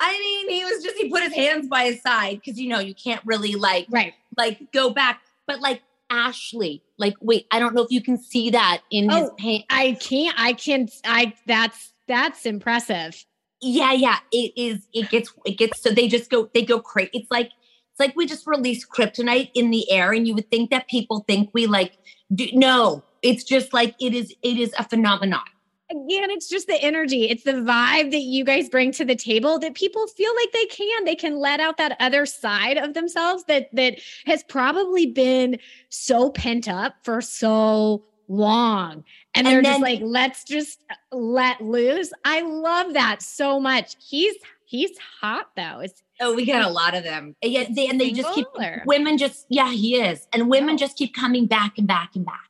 [0.00, 2.78] I mean, he was just he put his hands by his side because you know
[2.78, 4.14] you can't really like Right.
[4.36, 8.50] like go back, but like Ashley, like wait, I don't know if you can see
[8.50, 9.64] that in his Oh, paint.
[9.70, 10.90] I can't I can't.
[11.04, 13.24] I that's that's impressive.
[13.60, 17.10] yeah yeah it is it gets it gets so they just go they go crazy
[17.12, 17.46] it's like
[17.90, 21.24] it's like we just released kryptonite in the air and you would think that people
[21.26, 21.98] think we like
[22.32, 25.40] do no it's just like it is it is a phenomenon
[25.90, 27.28] Again, it's just the energy.
[27.30, 30.66] It's the vibe that you guys bring to the table that people feel like they
[30.66, 31.04] can.
[31.04, 35.58] They can let out that other side of themselves that that has probably been
[35.88, 39.04] so pent up for so long.
[39.34, 42.12] And, And they're just like, let's just uh, let loose.
[42.24, 43.96] I love that so much.
[43.98, 44.34] He's
[44.64, 45.80] he's hot though.
[45.80, 48.46] It's oh we got a lot of them and yeah they and they just keep
[48.86, 52.47] women just yeah he is and women just keep coming back and back and back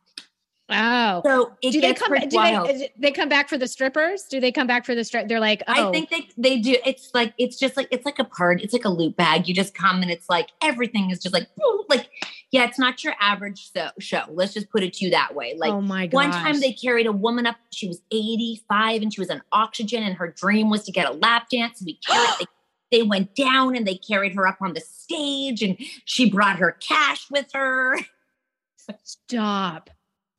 [0.71, 1.23] oh.
[1.25, 4.25] so do they come do they, they come back for the strippers?
[4.25, 5.29] Do they come back for the strip?
[5.29, 6.77] They're like, oh, I think they they do.
[6.85, 8.65] It's like it's just like it's like a party.
[8.65, 9.49] It's like a loot bag.
[9.49, 11.49] You just come and it's like everything is just like
[11.89, 12.09] like
[12.51, 12.65] yeah.
[12.65, 14.23] It's not your average so, show.
[14.29, 15.55] Let's just put it to you that way.
[15.57, 16.17] Like oh my god.
[16.17, 17.57] one time they carried a woman up.
[17.73, 21.09] She was eighty five and she was on oxygen and her dream was to get
[21.09, 21.83] a lap dance.
[21.85, 22.29] We carried.
[22.41, 22.47] they,
[22.91, 26.73] they went down and they carried her up on the stage and she brought her
[26.73, 27.99] cash with her.
[29.03, 29.91] Stop.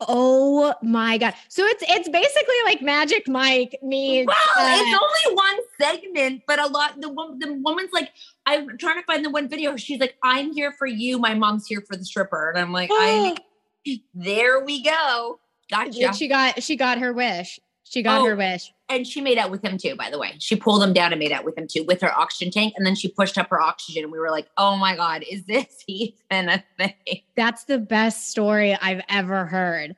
[0.02, 1.34] Oh my god.
[1.50, 6.60] So it's it's basically like Magic Mike meets Well, uh, it's only one segment, but
[6.60, 7.02] a lot.
[7.02, 8.12] The woman, the woman's like,
[8.46, 9.76] I'm trying to find the one video.
[9.76, 11.20] She's like, I'm here for you.
[11.20, 13.36] My mom's here for the stripper, and I'm like, I.
[14.14, 15.40] there we go.
[15.70, 16.14] Gotcha.
[16.14, 17.60] She got she got her wish.
[17.90, 18.72] She got Oh, her wish.
[18.88, 20.36] And she made out with him too, by the way.
[20.38, 22.76] She pulled him down and made out with him too with her oxygen tank.
[22.78, 24.04] And then she pushed up her oxygen.
[24.04, 27.22] And we were like, oh my God, is this even a thing?
[27.36, 29.96] That's the best story I've ever heard.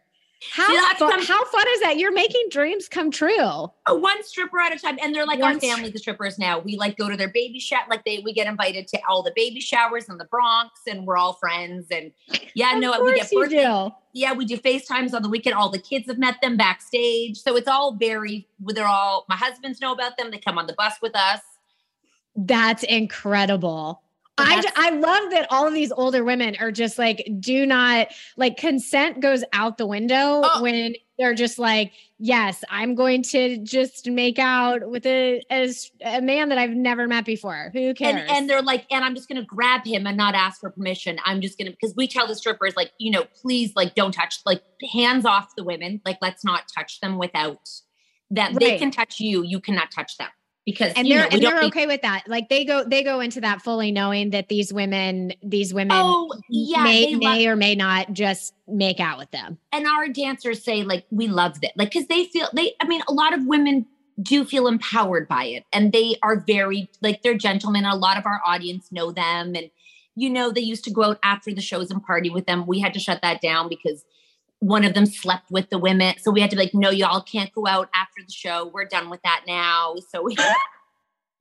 [0.50, 1.98] How See, fun, some- how fun is that?
[1.98, 3.36] You're making dreams come true.
[3.40, 4.98] Oh, one stripper at a time.
[5.02, 6.60] And they're like One our family, the strippers now.
[6.60, 7.86] We like go to their baby shower.
[7.90, 11.18] Like they we get invited to all the baby showers in the Bronx and we're
[11.18, 11.88] all friends.
[11.92, 12.12] And
[12.56, 13.90] yeah, no, we get birthday.
[14.14, 15.56] Yeah, we do FaceTimes on the weekend.
[15.56, 17.38] All the kids have met them backstage.
[17.38, 20.32] So it's all very they're all my husbands know about them.
[20.32, 21.42] They come on the bus with us.
[22.36, 24.02] That's incredible.
[24.38, 28.08] I, I love that all of these older women are just like, do not
[28.38, 30.62] like consent goes out the window Oh.
[30.62, 36.22] when they're just like, yes, I'm going to just make out with a as a
[36.22, 37.70] man that I've never met before.
[37.74, 38.22] Who cares?
[38.22, 41.20] And and they're like, and I'm just gonna grab him and not ask for permission.
[41.24, 44.40] I'm just gonna because we tell the strippers like, you know, please like don't touch
[44.46, 46.02] like hands off the women.
[46.06, 47.70] Like let's not touch them without
[48.32, 49.44] that they can touch you.
[49.44, 50.30] You cannot touch them
[50.66, 52.24] because and they're know, and they're okay with that.
[52.28, 56.32] Like they go they go into that fully knowing that these women these women Oh
[56.50, 59.58] yeah, may may love- or may not just make out with them.
[59.74, 63.02] and our dancers say like we love that like because they feel they i mean
[63.10, 63.86] a lot of women
[64.22, 68.26] do feel empowered by it and they are very like they're gentlemen a lot of
[68.26, 69.70] our audience know them and
[70.16, 72.80] you know they used to go out after the shows and party with them we
[72.80, 74.06] had to shut that down because
[74.62, 77.22] one of them slept with the women so we had to be like no y'all
[77.22, 80.36] can't go out after the show we're done with that now so we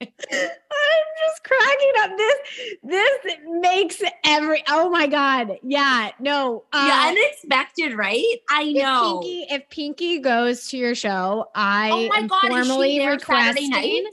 [0.01, 2.11] I'm just cracking up.
[2.17, 2.39] This
[2.83, 5.59] this makes every oh my god.
[5.63, 6.65] Yeah, no.
[6.73, 11.91] Uh, yeah unexpected right i if know Pinky, if Pinky goes to your show, I
[11.93, 14.05] oh my god formally she there Saturday requesting.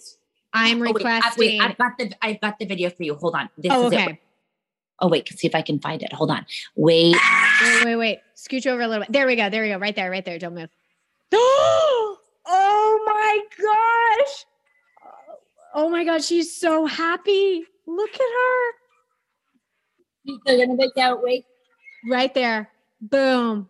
[0.53, 1.39] I'm Oh, wait, I- requesting.
[1.39, 3.16] wait, I've got the I've got the video for you.
[3.16, 3.49] Hold on.
[3.58, 4.12] This oh, is okay.
[4.12, 4.18] it.
[5.00, 6.12] Oh wait, can see if I can find it.
[6.14, 6.45] Hold on.
[6.76, 7.16] Wait.
[7.62, 8.20] Wait, wait, wait.
[8.36, 9.12] Scooch over a little bit.
[9.12, 9.50] There we go.
[9.50, 9.78] There we go.
[9.78, 10.10] Right there.
[10.10, 10.39] Right there.
[10.39, 10.70] Don't move.
[11.34, 14.45] oh my gosh.
[15.76, 17.64] Oh my god, she's so happy.
[17.86, 18.72] Look at her.
[20.45, 21.22] They're gonna make out.
[21.22, 21.45] Wait.
[22.10, 22.70] Right there.
[23.02, 23.70] Boom.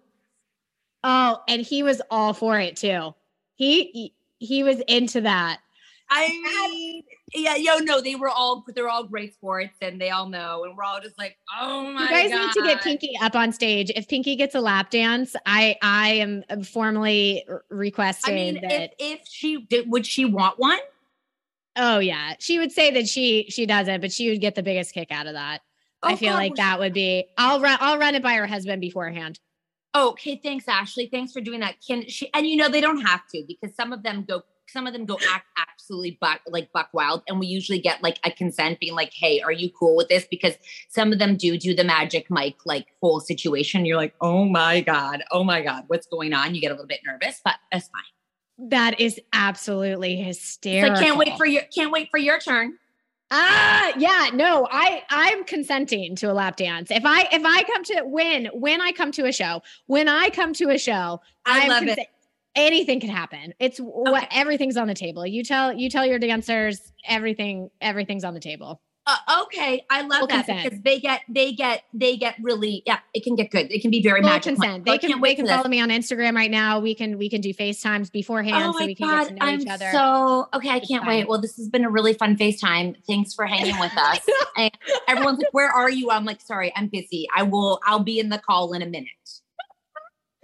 [1.03, 3.13] Oh, and he was all for it too.
[3.55, 5.59] He he, he was into that.
[6.09, 6.27] I
[6.71, 7.03] mean,
[7.33, 10.75] yeah, yo, no, they were all they're all great sports and they all know, and
[10.77, 12.39] we're all just like, oh my You guys god.
[12.39, 13.91] need to get Pinky up on stage.
[13.95, 18.71] If Pinky gets a lap dance, I I am formally r- I I mean, that.
[18.71, 20.79] if if she did, would she want one?
[21.79, 24.93] oh yeah, she would say that she she doesn't, but she would get the biggest
[24.93, 25.61] kick out of that.
[26.03, 27.25] I Oh, feel God, like that would be.
[27.37, 27.77] I'll run.
[27.81, 29.39] I'll run it by her husband beforehand.
[29.93, 31.07] Oh, okay, thanks, Ashley.
[31.11, 31.75] Thanks for doing that.
[31.85, 32.29] Can she?
[32.33, 34.43] And you know they don't have to because some of them go.
[34.69, 38.19] Some of them go act absolutely buck like buck wild, and we usually get like
[38.23, 40.55] a consent being like, "Hey, are you cool with this?" Because
[40.89, 43.85] some of them do do the magic Mike like whole situation.
[43.85, 46.87] You're like, "Oh my god, oh my god, what's going on?" You get a little
[46.87, 48.69] bit nervous, but that's fine.
[48.69, 50.95] That is absolutely It's hysterical.
[50.95, 52.77] like, can't wait for your can't wait for your turn.
[53.29, 56.91] Ah, yeah, no, I I'm consenting to a lap dance.
[56.91, 60.29] If I if I come to when when I come to a show, when I
[60.29, 61.99] come to a show, I I'm love it.
[62.55, 63.53] Anything can happen.
[63.59, 65.25] It's what everything's on the table.
[65.27, 68.81] You tell you tell your dancers everything everything's on the table.
[69.09, 70.63] Uh, okay, I love Full that consent.
[70.65, 72.99] because they get they get they get really yeah.
[73.13, 73.71] It can get good.
[73.71, 74.55] It can be very Full magical.
[74.61, 74.83] consent.
[74.89, 75.55] I They can they wait can for this.
[75.55, 76.79] follow me on Instagram right now.
[76.81, 79.45] We can we can do FaceTimes beforehand Oh so we can god, get to know
[79.45, 79.89] I'm each other.
[79.93, 80.69] so okay.
[80.71, 81.25] I can't wait.
[81.27, 82.95] Well, this has been a really fun FaceTime.
[83.07, 84.19] Thanks for hanging with us.
[84.57, 84.71] and
[85.07, 87.27] everyone's like, "Where are you?" I'm like, "Sorry, I'm busy.
[87.33, 87.79] I will.
[87.85, 89.07] I'll be in the call in a minute."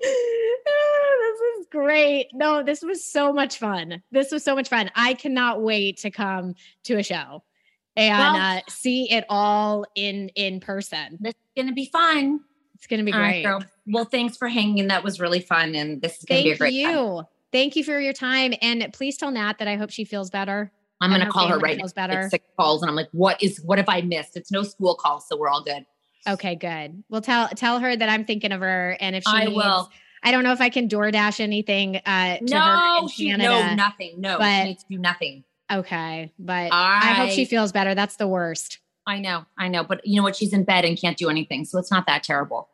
[0.63, 2.27] this is great.
[2.33, 4.01] No, this was so much fun.
[4.11, 4.91] This was so much fun.
[4.95, 7.43] I cannot wait to come to a show
[7.95, 11.17] and Well- uh, see it all in in person.
[11.21, 12.41] This is gonna be fun.
[12.75, 13.43] It's gonna be great.
[13.43, 13.63] girl.
[13.87, 14.87] Well, thanks for hanging.
[14.87, 16.71] That was really fun, and this is gonna be a great.
[16.73, 16.95] Thank you.
[16.95, 17.25] time.
[17.51, 18.53] Thank you for your time.
[18.61, 20.71] And please tell Nat that I hope she feels better.
[20.99, 21.81] I'm gonna call her right now.
[21.83, 22.21] feels better.
[22.21, 23.61] It's six calls, and I'm like, "What is?
[23.63, 25.85] What have I missed?" It's no school call, so we're all good.
[26.27, 27.03] Okay, good.
[27.09, 29.89] Well, tell tell her that I'm thinking of her, and if she I needs- will.
[30.25, 33.49] I don't know if I can DoorDash anything uh, to her No, in she, Canada.
[33.67, 34.21] no, nothing.
[34.21, 35.43] No, but- she needs to do nothing.
[35.71, 37.93] Okay, but I hope she feels better.
[37.95, 38.79] That's the worst.
[39.05, 40.35] I know, I know, but you know what?
[40.37, 42.69] She's in bed and can't do anything, so it's not that terrible.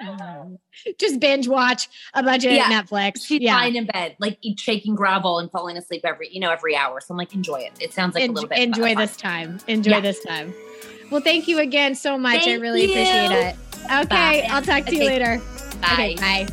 [0.98, 2.64] Just binge watch a bunch of Yeah.
[2.82, 3.24] Netflix.
[3.24, 3.54] She's yeah.
[3.54, 7.00] lying in bed, like shaking Gravol and falling asleep every, you know, every hour.
[7.00, 7.72] So I'm like, enjoy it.
[7.80, 8.58] It sounds like En- a little bit.
[8.58, 9.58] enjoy this time.
[9.68, 10.00] Enjoy Yeah.
[10.00, 10.52] this time.
[11.10, 12.36] Well, thank you again so much.
[12.36, 13.56] I Thank really appreciate it.
[13.84, 14.46] Okay, Bye.
[14.50, 15.40] I'll talk to you later.
[15.80, 15.88] Bye.
[15.92, 16.48] Okay, bye.